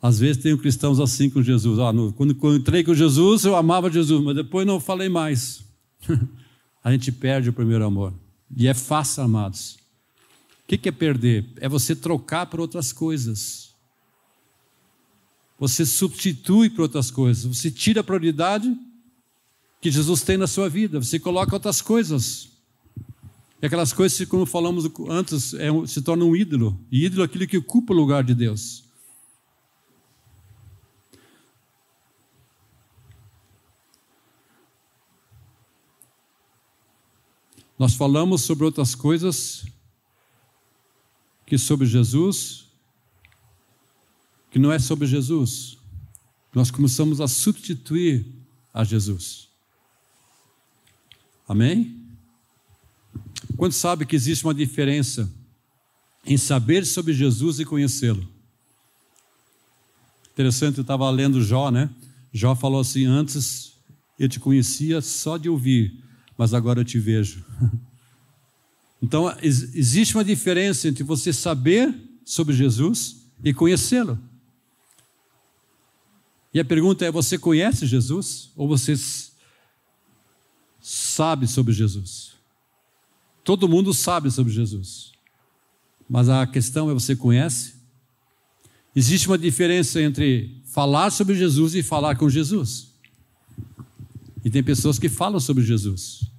[0.00, 1.78] Às vezes tem cristãos assim com Jesus.
[1.78, 5.64] Ah, no, quando, quando entrei com Jesus, eu amava Jesus, mas depois não falei mais.
[6.84, 8.12] A gente perde o primeiro amor.
[8.54, 9.78] E é fácil, amados.
[10.62, 11.46] O que é perder?
[11.56, 13.74] É você trocar por outras coisas.
[15.58, 17.44] Você substitui por outras coisas.
[17.44, 18.76] Você tira a prioridade
[19.80, 21.00] que Jesus tem na sua vida.
[21.00, 22.53] Você coloca outras coisas.
[23.64, 26.78] E aquelas coisas, como falamos antes, é, se tornam um ídolo.
[26.92, 28.84] E ídolo é aquilo que ocupa o lugar de Deus.
[37.78, 39.64] Nós falamos sobre outras coisas
[41.46, 42.66] que sobre Jesus,
[44.50, 45.78] que não é sobre Jesus.
[46.54, 48.26] Nós começamos a substituir
[48.74, 49.48] a Jesus.
[51.48, 52.03] Amém?
[53.56, 55.32] Quando sabe que existe uma diferença
[56.26, 58.26] em saber sobre Jesus e conhecê-lo?
[60.32, 61.88] Interessante, eu estava lendo Jó, né?
[62.32, 63.74] Jó falou assim: Antes
[64.18, 66.02] eu te conhecia só de ouvir,
[66.36, 67.44] mas agora eu te vejo.
[69.02, 74.18] Então, existe uma diferença entre você saber sobre Jesus e conhecê-lo.
[76.54, 78.94] E a pergunta é: você conhece Jesus ou você
[80.80, 82.33] sabe sobre Jesus?
[83.44, 85.12] Todo mundo sabe sobre Jesus.
[86.08, 87.74] Mas a questão é: você conhece?
[88.96, 92.88] Existe uma diferença entre falar sobre Jesus e falar com Jesus.
[94.44, 96.30] E tem pessoas que falam sobre Jesus,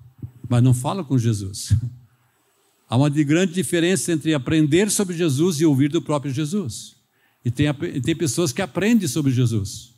[0.47, 1.73] mas não falam com Jesus.
[2.87, 6.95] Há uma grande diferença entre aprender sobre Jesus e ouvir do próprio Jesus.
[7.43, 9.91] E tem, tem pessoas que aprendem sobre Jesus,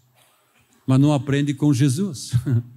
[0.86, 2.32] mas não aprendem com Jesus.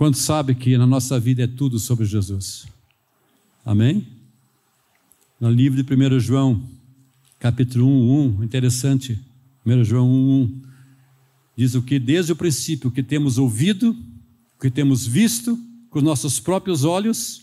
[0.00, 2.66] Quando sabe que na nossa vida é tudo sobre Jesus?
[3.62, 4.06] Amém?
[5.38, 6.62] No livro de 1 João,
[7.38, 9.20] capítulo 1, 1, interessante.
[9.66, 10.62] 1 João 1, 1.
[11.54, 15.58] Diz o que desde o princípio o que temos ouvido, o que temos visto
[15.90, 17.42] com nossos próprios olhos,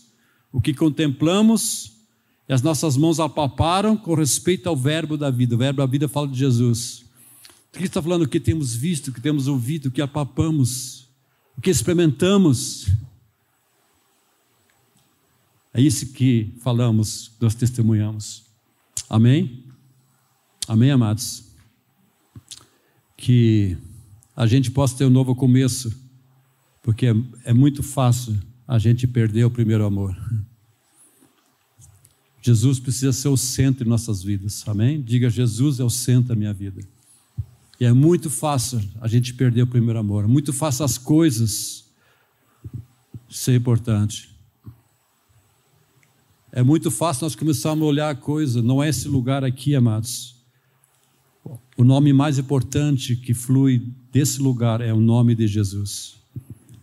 [0.50, 1.92] o que contemplamos
[2.48, 5.54] e as nossas mãos apalparam com respeito ao verbo da vida.
[5.54, 7.04] O verbo da vida fala de Jesus.
[7.72, 8.22] O que está falando?
[8.22, 11.07] O que temos visto, o que temos ouvido, o que apalpamos
[11.58, 12.86] o que experimentamos.
[15.74, 18.44] É isso que falamos, nós testemunhamos.
[19.10, 19.64] Amém?
[20.68, 21.44] Amém, amados?
[23.16, 23.76] Que
[24.36, 25.92] a gente possa ter um novo começo,
[26.80, 30.16] porque é, é muito fácil a gente perder o primeiro amor.
[32.40, 35.02] Jesus precisa ser o centro de nossas vidas, amém?
[35.02, 36.80] Diga: Jesus é o centro da minha vida.
[37.80, 41.84] E é muito fácil a gente perder o primeiro amor, é muito fácil as coisas
[43.28, 44.28] ser importante.
[46.50, 50.34] É muito fácil nós começarmos a olhar a coisa, não é esse lugar aqui, amados.
[51.76, 56.16] O nome mais importante que flui desse lugar é o nome de Jesus.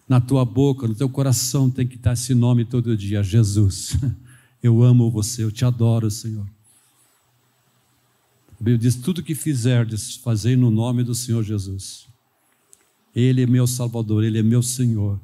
[0.07, 3.97] Na tua boca, no teu coração tem que estar esse nome todo dia, Jesus.
[4.63, 6.47] Eu amo você, eu te adoro, Senhor.
[8.65, 12.07] Bíblia diz: tudo que fizerdes, fazei no nome do Senhor Jesus.
[13.15, 15.21] Ele é meu Salvador, Ele é meu Senhor.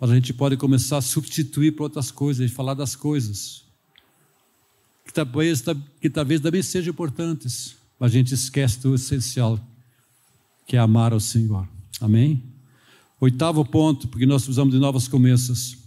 [0.00, 3.64] Mas a gente pode começar a substituir por outras coisas, falar das coisas
[5.04, 5.62] que talvez,
[6.00, 9.60] que talvez também sejam importantes, mas a gente esquece do essencial,
[10.66, 11.68] que é amar ao Senhor.
[12.00, 12.42] Amém?
[13.20, 15.78] Oitavo ponto, porque nós precisamos de novos começos,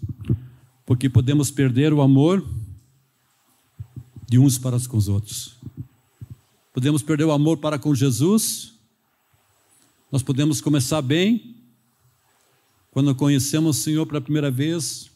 [0.86, 2.48] porque podemos perder o amor
[4.30, 5.60] de uns para com os outros.
[6.80, 8.72] Podemos perder o amor para com Jesus.
[10.10, 11.58] Nós podemos começar bem,
[12.90, 15.12] quando conhecemos o Senhor pela primeira vez,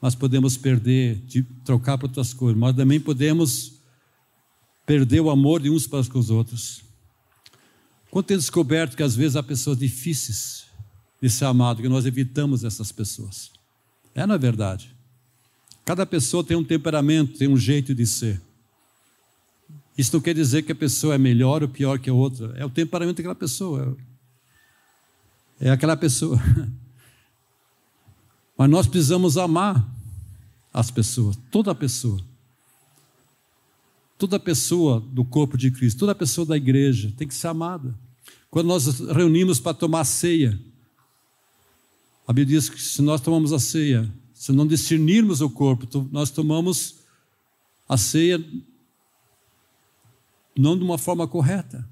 [0.00, 2.58] mas podemos perder, de trocar por outras coisas.
[2.58, 3.74] Mas também podemos
[4.86, 6.80] perder o amor de uns para com os outros.
[8.10, 10.64] Quando tem descoberto que às vezes há pessoas difíceis
[11.20, 13.50] de ser amado, que nós evitamos essas pessoas.
[14.14, 14.96] É na é verdade.
[15.84, 18.40] Cada pessoa tem um temperamento, tem um jeito de ser.
[20.00, 22.54] Isso não quer dizer que a pessoa é melhor ou pior que a outra.
[22.56, 23.94] É o temperamento daquela pessoa.
[25.60, 26.40] É aquela pessoa.
[28.56, 29.86] Mas nós precisamos amar
[30.72, 32.18] as pessoas, toda pessoa.
[34.16, 37.94] Toda pessoa do corpo de Cristo, toda pessoa da igreja tem que ser amada.
[38.50, 40.58] Quando nós reunimos para tomar ceia,
[42.26, 46.30] a Bíblia diz que se nós tomamos a ceia, se não discernirmos o corpo, nós
[46.30, 47.00] tomamos
[47.86, 48.42] a ceia
[50.56, 51.88] não de uma forma correta.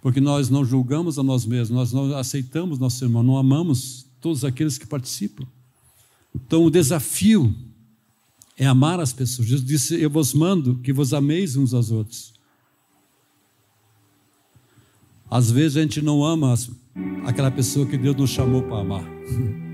[0.00, 4.44] Porque nós não julgamos a nós mesmos, nós não aceitamos nosso irmão, não amamos todos
[4.44, 5.46] aqueles que participam.
[6.34, 7.54] Então o desafio
[8.56, 9.48] é amar as pessoas.
[9.48, 12.32] Jesus disse: Eu vos mando que vos ameis uns aos outros.
[15.30, 16.54] Às vezes a gente não ama
[17.24, 19.04] aquela pessoa que Deus nos chamou para amar.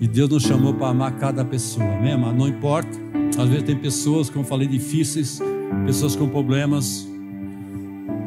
[0.00, 2.18] E Deus nos chamou para amar cada pessoa, amém?
[2.18, 2.90] Não importa.
[3.38, 5.40] Às vezes tem pessoas, como eu falei, difíceis,
[5.86, 7.08] pessoas com problemas.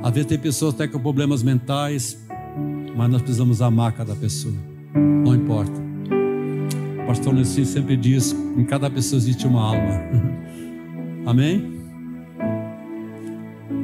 [0.03, 2.17] Às vezes tem pessoas até com problemas mentais,
[2.95, 4.53] mas nós precisamos amar cada pessoa.
[4.93, 5.79] Não importa.
[7.03, 10.01] O pastor Nessim sempre diz: em cada pessoa existe uma alma.
[11.25, 11.77] Amém?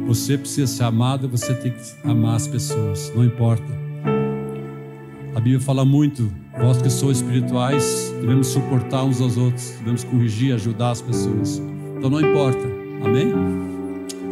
[0.07, 3.71] Você precisa ser amado, você tem que amar as pessoas, não importa.
[5.33, 10.53] A Bíblia fala muito Vós que sois espirituais, devemos suportar uns aos outros, devemos corrigir,
[10.53, 11.61] ajudar as pessoas.
[11.97, 12.59] Então não importa,
[13.03, 13.33] amém?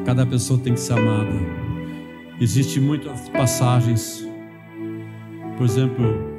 [0.05, 1.31] Cada pessoa tem que ser amada.
[2.39, 4.27] Existem muitas passagens,
[5.57, 6.31] por exemplo,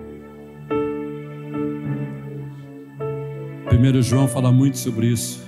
[3.73, 5.43] 1 João fala muito sobre isso.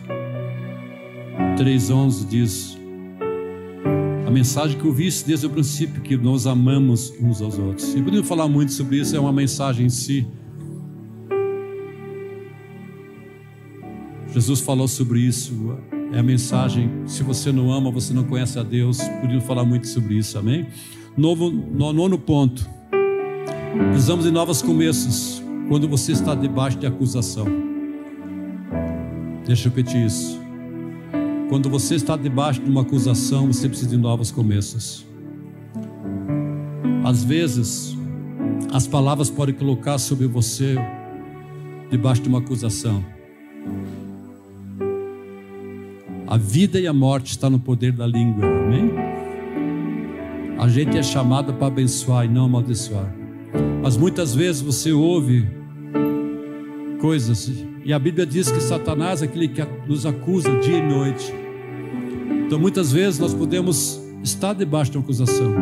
[1.56, 2.78] 3,11 diz:
[4.26, 7.94] A mensagem que eu vi desde o princípio, que nós amamos uns aos outros.
[7.94, 10.26] E podemos falar muito sobre isso, é uma mensagem em si.
[14.32, 15.78] Jesus falou sobre isso,
[16.14, 16.90] é a mensagem.
[17.06, 18.98] Se você não ama, você não conhece a Deus.
[19.20, 20.66] Podemos falar muito sobre isso, amém?
[21.16, 22.68] Novo, nono ponto.
[23.90, 27.46] Precisamos de novos começos quando você está debaixo de acusação.
[29.44, 30.40] Deixa eu repetir isso.
[31.48, 35.04] Quando você está debaixo de uma acusação, você precisa de novos começos.
[37.04, 37.96] Às vezes,
[38.72, 40.76] as palavras podem colocar sobre você
[41.90, 43.04] debaixo de uma acusação.
[46.34, 48.90] A vida e a morte estão no poder da língua, amém?
[50.58, 53.14] A gente é chamado para abençoar e não amaldiçoar.
[53.80, 55.46] Mas muitas vezes você ouve
[57.00, 57.52] coisas
[57.84, 61.32] e a Bíblia diz que Satanás é aquele que nos acusa dia e noite.
[62.44, 65.54] Então muitas vezes nós podemos estar debaixo de uma acusação.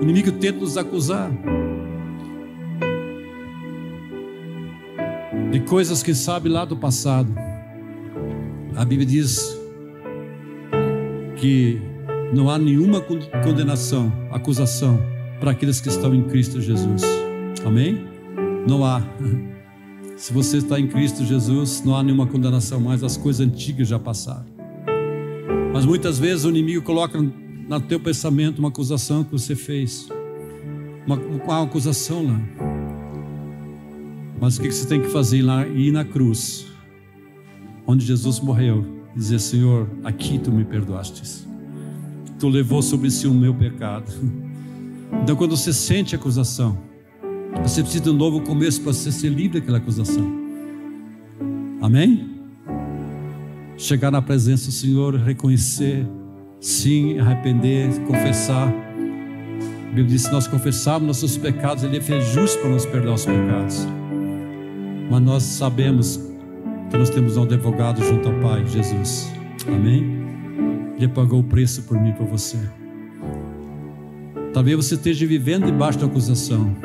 [0.00, 1.30] O inimigo tenta nos acusar
[5.52, 7.30] de coisas que sabe lá do passado.
[8.74, 9.62] A Bíblia diz
[11.36, 11.80] que
[12.32, 15.00] não há nenhuma condenação, acusação
[15.40, 17.02] para aqueles que estão em Cristo Jesus.
[17.64, 18.04] Amém?
[18.66, 19.02] Não há.
[20.16, 23.98] Se você está em Cristo Jesus, não há nenhuma condenação mais, as coisas antigas já
[23.98, 24.46] passaram.
[25.72, 30.08] Mas muitas vezes o inimigo coloca no teu pensamento uma acusação que você fez,
[31.04, 32.40] uma, uma acusação lá.
[34.40, 35.66] Mas o que você tem que fazer lá?
[35.66, 36.66] Ir na cruz,
[37.86, 41.46] onde Jesus morreu, dizer: Senhor, aqui tu me perdoastes,
[42.38, 44.12] tu levou sobre si o meu pecado.
[45.22, 46.76] Então, quando você sente acusação,
[47.62, 50.26] você precisa de um novo começo para você ser livre daquela acusação.
[51.80, 52.30] Amém?
[53.76, 56.06] Chegar na presença do Senhor, reconhecer,
[56.60, 58.68] sim, arrepender, confessar.
[58.68, 63.24] A Bíblia diz: se nós confessarmos nossos pecados, Ele é justo para nos perdoar os
[63.24, 63.86] pecados.
[65.10, 66.20] Mas nós sabemos
[66.90, 69.32] que nós temos um advogado junto ao Pai, Jesus.
[69.66, 70.24] Amém?
[70.96, 72.58] Ele pagou o preço por mim por você.
[74.52, 76.76] Talvez você esteja vivendo debaixo da acusação.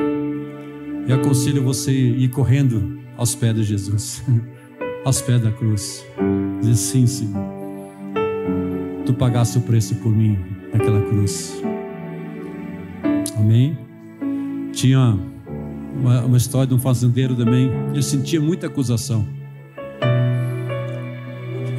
[1.07, 4.23] Eu aconselho você ir correndo aos pés de Jesus,
[5.05, 6.05] aos pés da cruz.
[6.61, 7.59] Dizer sim, Senhor.
[9.05, 10.37] Tu pagaste o preço por mim
[10.73, 11.61] naquela cruz.
[13.37, 13.77] Amém?
[14.71, 15.17] Tinha
[15.95, 17.71] uma, uma história de um fazendeiro também.
[17.91, 19.27] Ele sentia muita acusação.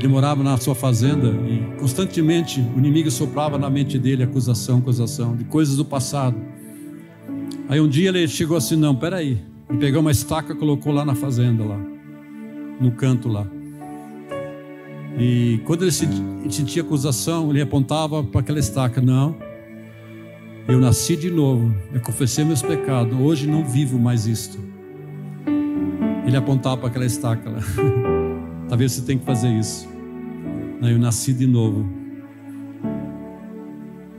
[0.01, 5.37] Ele morava na sua fazenda e constantemente o inimigo soprava na mente dele acusação, acusação
[5.37, 6.37] de coisas do passado
[7.71, 9.41] Aí um dia ele chegou assim: não, peraí.
[9.69, 11.79] Ele pegou uma estaca, colocou lá na fazenda, lá,
[12.81, 13.47] no canto lá.
[15.17, 19.37] E quando ele sentia acusação, ele apontava para aquela estaca: não,
[20.67, 24.59] eu nasci de novo, eu confessei meus pecados, hoje não vivo mais isto.
[26.27, 27.61] Ele apontava para aquela estaca lá.
[28.71, 29.87] Talvez você tenha que fazer isso.
[30.81, 31.87] Eu nasci de novo.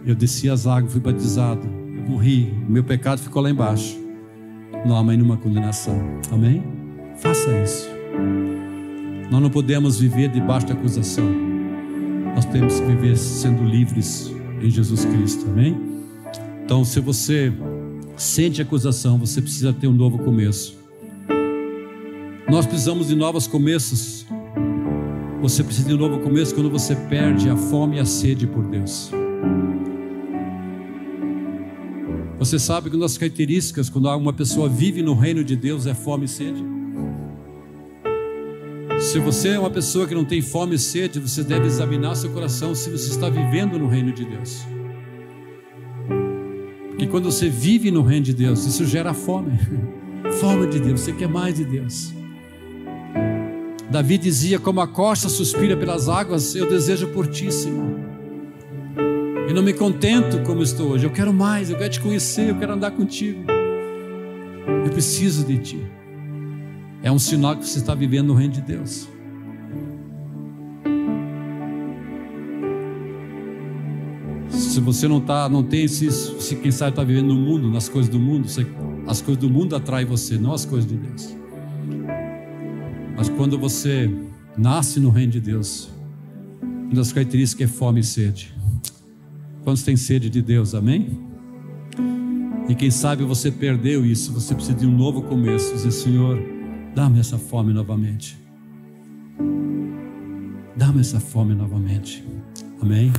[0.05, 1.81] Eu desci as águas, fui batizado
[2.11, 3.97] morri, meu pecado ficou lá embaixo.
[4.85, 5.95] Não há mais nenhuma condenação.
[6.31, 6.63] Amém?
[7.17, 7.89] Faça isso.
[9.29, 11.25] Nós não podemos viver debaixo de acusação.
[12.35, 15.45] Nós temos que viver sendo livres em Jesus Cristo.
[15.49, 15.77] Amém?
[16.63, 17.53] Então, se você
[18.17, 20.77] sente acusação, você precisa ter um novo começo.
[22.49, 24.25] Nós precisamos de novos começos.
[25.41, 28.63] Você precisa de um novo começo quando você perde a fome e a sede por
[28.63, 29.09] Deus.
[32.37, 35.95] Você sabe que uma das características quando uma pessoa vive no reino de Deus é
[35.95, 36.63] fome e sede?
[38.99, 42.29] Se você é uma pessoa que não tem fome e sede, você deve examinar seu
[42.29, 44.63] coração se você está vivendo no reino de Deus.
[46.89, 49.57] Porque quando você vive no reino de Deus, isso gera fome.
[50.39, 52.20] Fome de Deus, você quer mais de Deus.
[53.91, 57.99] Davi dizia: Como a costa suspira pelas águas, eu desejo por ti, Senhor.
[59.49, 61.05] Eu não me contento como estou hoje.
[61.05, 63.43] Eu quero mais, eu quero te conhecer, eu quero andar contigo.
[64.85, 65.85] Eu preciso de ti.
[67.03, 69.09] É um sinal que você está vivendo no reino de Deus.
[74.49, 77.89] Se você não tá, não tem se, se quem sabe está vivendo no mundo, nas
[77.89, 78.65] coisas do mundo, você
[79.05, 81.40] As coisas do mundo atraem você, não as coisas de Deus.
[83.15, 84.09] Mas quando você
[84.57, 85.89] nasce no reino de Deus,
[86.61, 88.53] uma das características é fome e sede.
[89.63, 91.19] Quantos têm sede de Deus, amém?
[92.67, 95.73] E quem sabe você perdeu isso, você precisa de um novo começo.
[95.73, 96.41] Dizer, Senhor,
[96.95, 98.37] dá-me essa fome novamente.
[100.75, 102.23] Dá-me essa fome novamente.
[102.81, 103.11] Amém?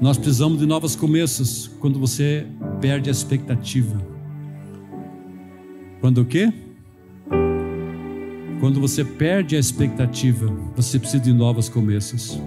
[0.00, 2.46] Nós precisamos de novos começos quando você
[2.80, 4.00] perde a expectativa.
[6.00, 6.52] Quando o quê?
[8.62, 10.46] Quando você perde a expectativa,
[10.76, 12.40] você precisa de novos começos.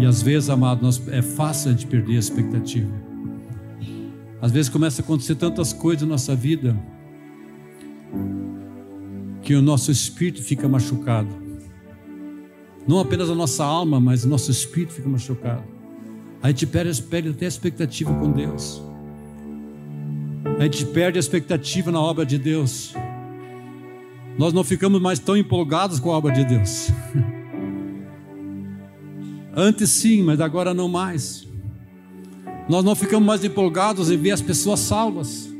[0.00, 2.90] E às vezes, amado, nós, é fácil de perder a expectativa.
[4.40, 6.74] Às vezes começa a acontecer tantas coisas na nossa vida
[9.42, 11.28] que o nosso espírito fica machucado.
[12.88, 15.64] Não apenas a nossa alma, mas o nosso espírito fica machucado.
[16.42, 18.82] A gente perde, perde até a expectativa com Deus.
[20.58, 22.94] A gente perde a expectativa na obra de Deus
[24.38, 26.88] nós não ficamos mais tão empolgados com a obra de Deus.
[29.54, 31.46] Antes sim, mas agora não mais.
[32.68, 35.50] Nós não ficamos mais empolgados em ver as pessoas salvas.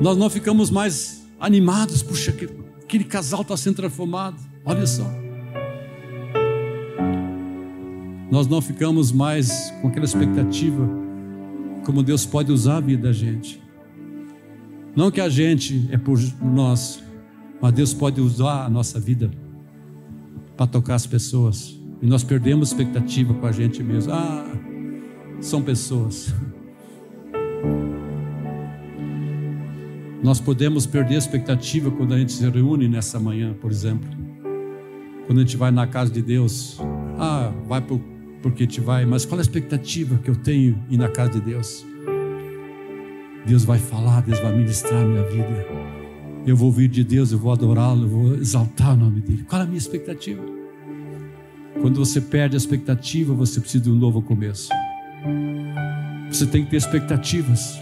[0.00, 2.34] Nós não ficamos mais animados, puxa,
[2.82, 4.36] aquele casal está sendo transformado.
[4.64, 5.08] Olha só.
[8.30, 10.88] Nós não ficamos mais com aquela expectativa
[11.84, 13.59] como Deus pode usar a vida da gente.
[14.94, 17.02] Não que a gente é por nós,
[17.60, 19.30] mas Deus pode usar a nossa vida
[20.56, 21.78] para tocar as pessoas.
[22.02, 24.12] E nós perdemos expectativa com a gente mesmo.
[24.12, 24.46] Ah,
[25.40, 26.34] são pessoas.
[30.22, 34.08] Nós podemos perder expectativa quando a gente se reúne nessa manhã, por exemplo.
[35.26, 36.78] Quando a gente vai na casa de Deus.
[37.18, 38.00] Ah, vai por,
[38.42, 41.86] porque te vai, mas qual a expectativa que eu tenho ir na casa de Deus?
[43.46, 45.66] Deus vai falar, Deus vai ministrar a minha vida.
[46.46, 49.44] Eu vou ouvir de Deus, eu vou adorá-lo, eu vou exaltar o nome dele.
[49.48, 50.42] Qual é a minha expectativa?
[51.80, 54.68] Quando você perde a expectativa, você precisa de um novo começo.
[56.30, 57.80] Você tem que ter expectativas.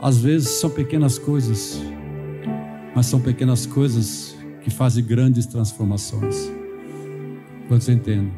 [0.00, 1.80] Às vezes são pequenas coisas,
[2.94, 6.50] mas são pequenas coisas que fazem grandes transformações.
[7.68, 8.32] Quando você entende?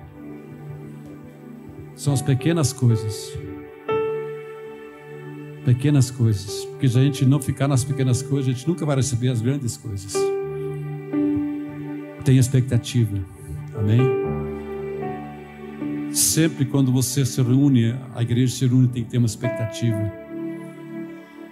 [1.94, 3.36] São as pequenas coisas
[5.66, 8.94] pequenas coisas, porque se a gente não ficar nas pequenas coisas, a gente nunca vai
[8.94, 10.14] receber as grandes coisas.
[12.24, 13.18] Tenha expectativa,
[13.76, 13.98] amém?
[16.12, 20.12] Sempre quando você se reúne, a igreja se reúne, tem que ter uma expectativa,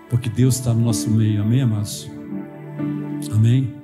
[0.08, 2.08] porque Deus está no nosso meio, amém, amados?
[3.32, 3.74] Amém?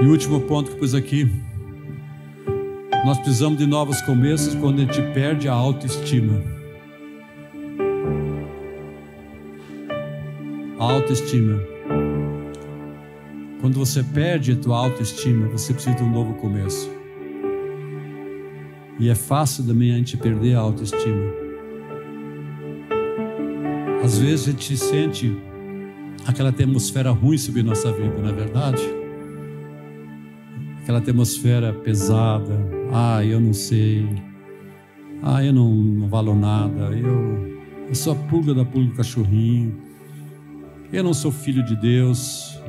[0.00, 1.30] E o último ponto que pus aqui.
[3.06, 6.42] Nós precisamos de novos começos quando a gente perde a autoestima.
[10.76, 11.62] A autoestima.
[13.60, 16.90] Quando você perde a tua autoestima, você precisa de um novo começo.
[18.98, 21.30] E é fácil também a gente perder a autoestima.
[24.02, 25.36] Às vezes a gente sente
[26.26, 28.82] aquela atmosfera ruim sobre nossa vida, não é verdade?
[30.82, 34.08] Aquela atmosfera pesada, ah, eu não sei.
[35.22, 36.90] Ah, eu não, não valo nada.
[36.96, 37.58] Eu,
[37.88, 39.76] eu sou a pulga da pulga do cachorrinho.
[40.92, 42.60] Eu não sou filho de Deus.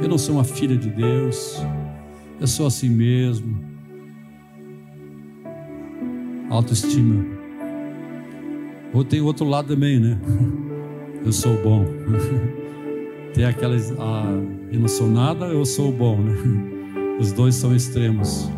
[0.00, 1.60] Eu não sou uma filha de Deus.
[2.40, 3.58] Eu sou assim mesmo.
[6.50, 7.24] Autoestima.
[8.92, 10.18] Ou tem outro lado também, né?
[11.24, 11.84] Eu sou bom.
[13.32, 14.30] Tem aquelas, ah,
[14.70, 16.34] eu não sou nada, eu sou bom, né?
[17.18, 18.50] Os dois são extremos.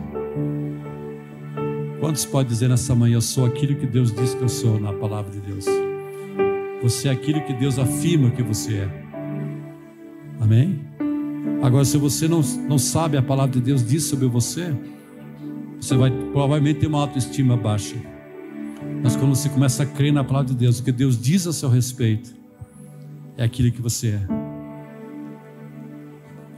[2.04, 4.92] Quantos podem dizer nessa manhã, eu sou aquilo que Deus diz que eu sou na
[4.92, 5.64] palavra de Deus?
[6.82, 9.04] Você é aquilo que Deus afirma que você é.
[10.38, 10.84] Amém?
[11.62, 14.76] Agora, se você não, não sabe a palavra de Deus diz sobre você,
[15.80, 17.96] você vai provavelmente ter uma autoestima baixa.
[19.02, 21.54] Mas quando você começa a crer na palavra de Deus, o que Deus diz a
[21.54, 22.34] seu respeito,
[23.38, 24.20] é aquilo que você é.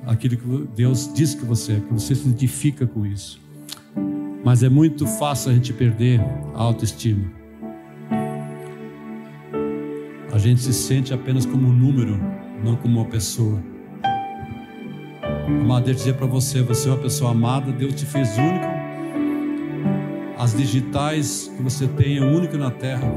[0.06, 3.45] Aquilo que Deus diz que você é, que você se identifica com isso.
[4.46, 6.20] Mas é muito fácil a gente perder
[6.54, 7.32] a autoestima.
[10.32, 12.16] A gente se sente apenas como um número,
[12.62, 13.60] não como uma pessoa.
[15.48, 18.66] Amado, Deus dizer para você, você é uma pessoa amada, Deus te fez único.
[20.38, 23.08] As digitais que você tem é único na terra.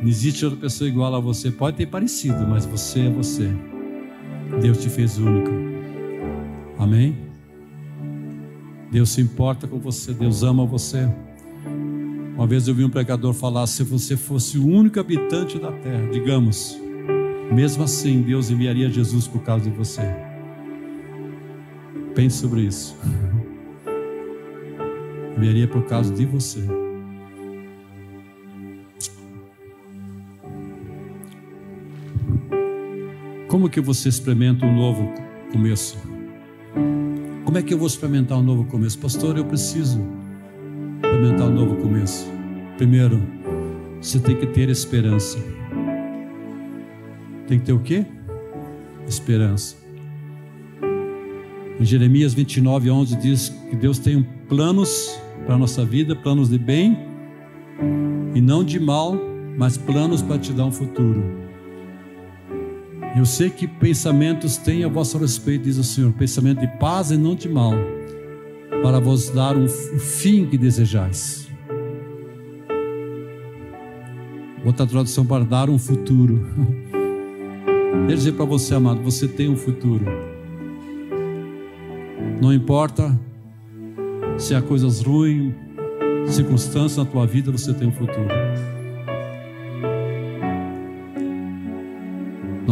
[0.00, 1.50] Não existe outra pessoa igual a você.
[1.50, 3.54] Pode ter parecido, mas você é você.
[4.62, 5.50] Deus te fez único.
[6.78, 7.33] Amém?
[8.94, 11.10] Deus se importa com você, Deus ama você.
[12.36, 16.08] Uma vez eu vi um pregador falar: se você fosse o único habitante da terra,
[16.12, 16.80] digamos,
[17.52, 20.02] mesmo assim, Deus enviaria Jesus por causa de você.
[22.14, 22.96] Pense sobre isso.
[25.36, 26.64] Enviaria por causa de você.
[33.48, 35.12] Como que você experimenta um novo
[35.50, 36.13] começo?
[37.54, 38.98] Como é que eu vou experimentar um novo começo?
[38.98, 40.04] Pastor, eu preciso
[40.96, 42.26] experimentar um novo começo.
[42.76, 43.22] Primeiro,
[44.00, 45.38] você tem que ter esperança.
[47.46, 48.04] Tem que ter o quê?
[49.06, 49.76] Esperança.
[51.78, 56.58] Em Jeremias 29, 11 diz que Deus tem planos para a nossa vida, planos de
[56.58, 56.98] bem
[58.34, 59.16] e não de mal,
[59.56, 61.22] mas planos para te dar um futuro.
[63.16, 67.16] Eu sei que pensamentos têm a vosso respeito, diz o Senhor, pensamento de paz e
[67.16, 67.72] não de mal,
[68.82, 71.48] para vos dar um fim que desejais.
[74.64, 76.44] Outra tradução para dar um futuro.
[78.08, 80.04] Quer dizer para você, amado, você tem um futuro.
[82.40, 83.16] Não importa
[84.36, 85.54] se há coisas ruins,
[86.26, 88.28] circunstâncias na tua vida, você tem um futuro.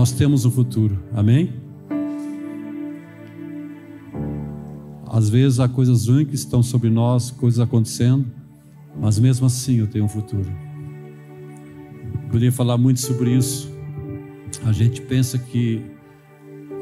[0.03, 1.53] Nós temos um futuro, amém?
[5.07, 8.27] Às vezes há coisas ruins que estão sobre nós, coisas acontecendo,
[9.01, 10.53] mas mesmo assim eu tenho um futuro.
[12.27, 13.73] Poderia falar muito sobre isso.
[14.65, 15.81] A gente pensa que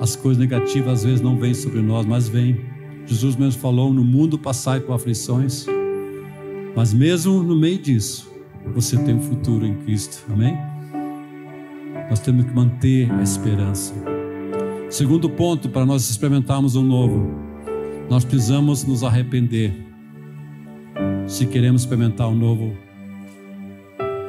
[0.00, 2.58] as coisas negativas às vezes não vêm sobre nós, mas vêm.
[3.04, 5.66] Jesus mesmo falou: no mundo passai por aflições,
[6.74, 8.32] mas mesmo no meio disso,
[8.74, 10.69] você tem um futuro em Cristo, amém?
[12.11, 13.94] Nós temos que manter a esperança.
[14.90, 17.30] Segundo ponto, para nós experimentarmos o um novo,
[18.11, 19.72] nós precisamos nos arrepender.
[21.28, 22.76] Se queremos experimentar um novo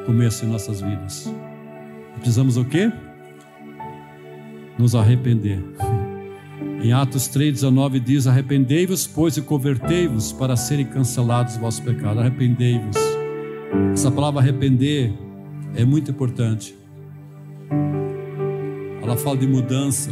[0.06, 1.34] começo em nossas vidas,
[2.14, 2.92] precisamos o quê?
[4.78, 5.60] Nos arrepender.
[6.80, 12.18] Em Atos 3,19 diz: Arrependei-vos, pois, e convertei-vos para serem cancelados os vossos pecados.
[12.18, 12.96] Arrependei-vos.
[13.92, 15.12] Essa palavra arrepender
[15.74, 16.81] é muito importante.
[19.12, 20.10] Ela fala de mudança.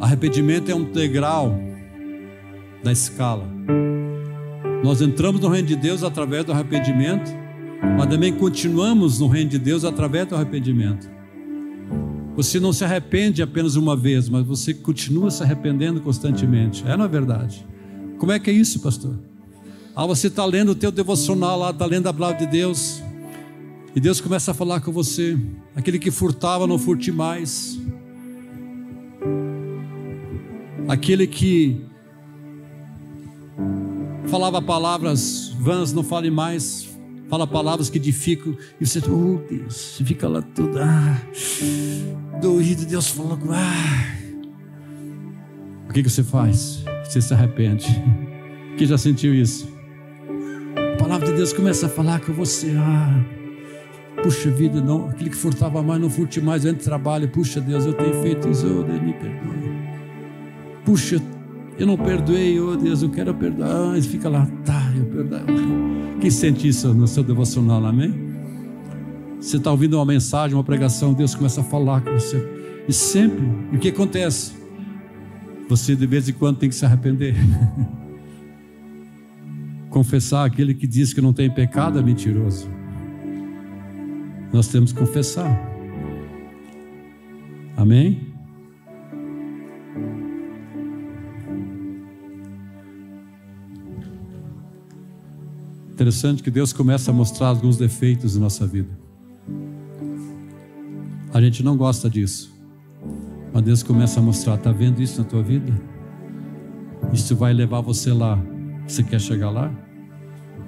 [0.00, 1.54] Arrependimento é um degrau
[2.82, 3.46] da escala.
[4.82, 7.30] Nós entramos no reino de Deus através do arrependimento,
[7.98, 11.06] mas também continuamos no reino de Deus através do arrependimento.
[12.34, 16.82] Você não se arrepende apenas uma vez, mas você continua se arrependendo constantemente.
[16.88, 17.66] É na é verdade.
[18.16, 19.18] Como é que é isso, pastor?
[19.94, 23.02] Ah, você está lendo o teu devocional lá, está lendo a palavra de Deus.
[23.94, 25.36] E Deus começa a falar com você.
[25.76, 27.78] Aquele que furtava, não furte mais.
[30.88, 31.84] Aquele que
[34.26, 36.88] falava palavras vãs, não fale mais.
[37.28, 38.56] Fala palavras que edificam.
[38.80, 40.78] E você, oh Deus, fica lá tudo.
[40.78, 41.20] Ah,
[42.40, 43.38] doído, Deus falou.
[43.50, 44.16] Ah.
[45.88, 46.84] O que, que você faz?
[47.04, 47.86] Você se arrepende.
[48.78, 49.68] Quem já sentiu isso?
[50.94, 52.72] A palavra de Deus começa a falar com você.
[52.78, 53.24] Ah,
[54.26, 57.28] Puxa vida, não, aquele que furtava mais, não furte mais, entre trabalho.
[57.28, 59.70] Puxa Deus, eu tenho feito isso, oh Deus, me perdoe.
[60.84, 61.22] Puxa,
[61.78, 63.92] eu não perdoei, oh Deus, eu quero perdoar.
[63.92, 65.46] Mas fica lá, tá, eu perdoo.
[66.20, 68.12] Quem sente isso no seu devocional, amém?
[69.40, 72.44] Você está ouvindo uma mensagem, uma pregação, Deus começa a falar com você.
[72.88, 74.54] E sempre, e o que acontece?
[75.68, 77.36] Você de vez em quando tem que se arrepender.
[79.88, 82.74] Confessar aquele que diz que não tem pecado é mentiroso.
[84.52, 85.50] Nós temos que confessar.
[87.76, 88.34] Amém?
[95.92, 98.90] Interessante que Deus começa a mostrar alguns defeitos em nossa vida.
[101.32, 102.54] A gente não gosta disso.
[103.52, 105.72] Mas Deus começa a mostrar, está vendo isso na tua vida?
[107.12, 108.38] Isso vai levar você lá.
[108.86, 109.72] Você quer chegar lá?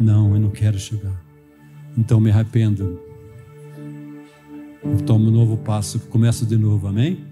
[0.00, 1.22] Não, eu não quero chegar.
[1.96, 2.98] Então me arrependo
[5.06, 7.24] toma um novo passo, começa de novo, amém?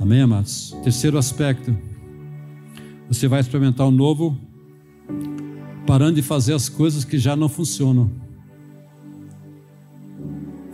[0.00, 0.76] Amém, amados?
[0.82, 1.76] Terceiro aspecto,
[3.08, 4.36] você vai experimentar um novo,
[5.86, 8.10] parando de fazer as coisas que já não funcionam,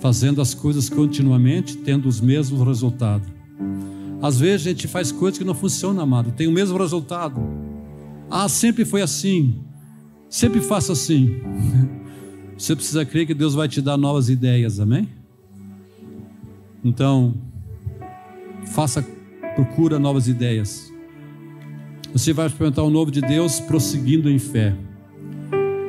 [0.01, 3.29] fazendo as coisas continuamente, tendo os mesmos resultados.
[4.23, 7.41] Às vezes a gente faz coisas que não funcionam, amado, tem o mesmo resultado.
[8.31, 9.61] Ah, sempre foi assim,
[10.29, 11.41] sempre faça assim.
[12.57, 15.09] Você precisa crer que Deus vai te dar novas ideias, amém?
[16.89, 17.34] Então,
[18.68, 19.07] faça,
[19.55, 20.91] procura novas ideias.
[22.14, 24.74] Você vai experimentar o novo de Deus prosseguindo em fé.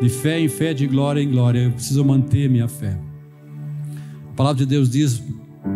[0.02, 1.60] De fé em fé, de glória em glória.
[1.62, 3.00] Eu preciso manter minha fé.
[4.32, 5.24] A palavra de Deus diz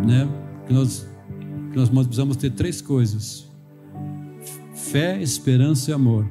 [0.05, 0.27] né,
[0.67, 1.07] que, nós,
[1.71, 3.49] que nós precisamos ter três coisas:
[4.75, 6.29] fé, esperança e amor.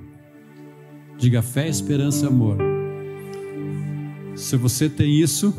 [1.19, 2.59] Diga fé, esperança e amor.
[4.35, 5.55] Se você tem isso,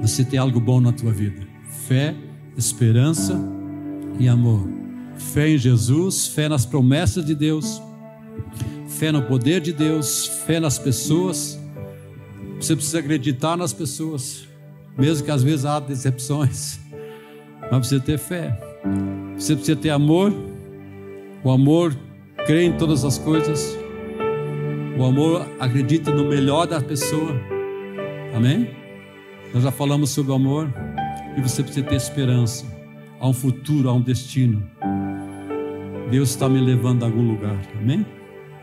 [0.00, 1.49] você tem algo bom na tua vida.
[1.90, 2.14] Fé,
[2.56, 3.36] esperança
[4.16, 4.64] e amor.
[5.16, 7.82] Fé em Jesus, fé nas promessas de Deus,
[8.86, 11.58] fé no poder de Deus, fé nas pessoas.
[12.60, 14.46] Você precisa acreditar nas pessoas,
[14.96, 16.78] mesmo que às vezes há decepções,
[17.72, 18.56] mas precisa ter fé.
[19.36, 20.32] Você precisa ter amor.
[21.42, 21.92] O amor
[22.46, 23.76] crê em todas as coisas.
[24.96, 27.34] O amor acredita no melhor da pessoa.
[28.32, 28.70] Amém?
[29.52, 30.72] Nós já falamos sobre o amor
[31.40, 32.66] e você precisa ter esperança.
[33.18, 34.62] Há um futuro, há um destino.
[36.10, 37.58] Deus está me levando a algum lugar.
[37.78, 38.06] Amém?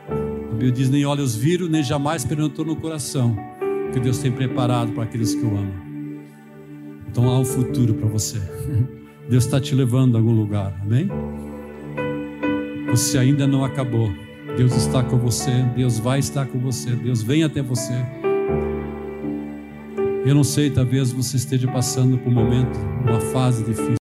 [0.09, 3.35] A Bíblia diz: nem olhos viram, nem jamais penetrou no coração.
[3.91, 5.87] Que Deus tem preparado para aqueles que o amam.
[7.07, 8.39] Então há um futuro para você.
[9.29, 10.73] Deus está te levando a algum lugar.
[10.81, 11.09] Amém?
[12.91, 14.09] Você ainda não acabou.
[14.55, 15.51] Deus está com você.
[15.75, 16.91] Deus vai estar com você.
[16.91, 17.93] Deus vem até você.
[20.27, 23.95] Eu não sei, talvez você esteja passando por um momento, uma fase difícil.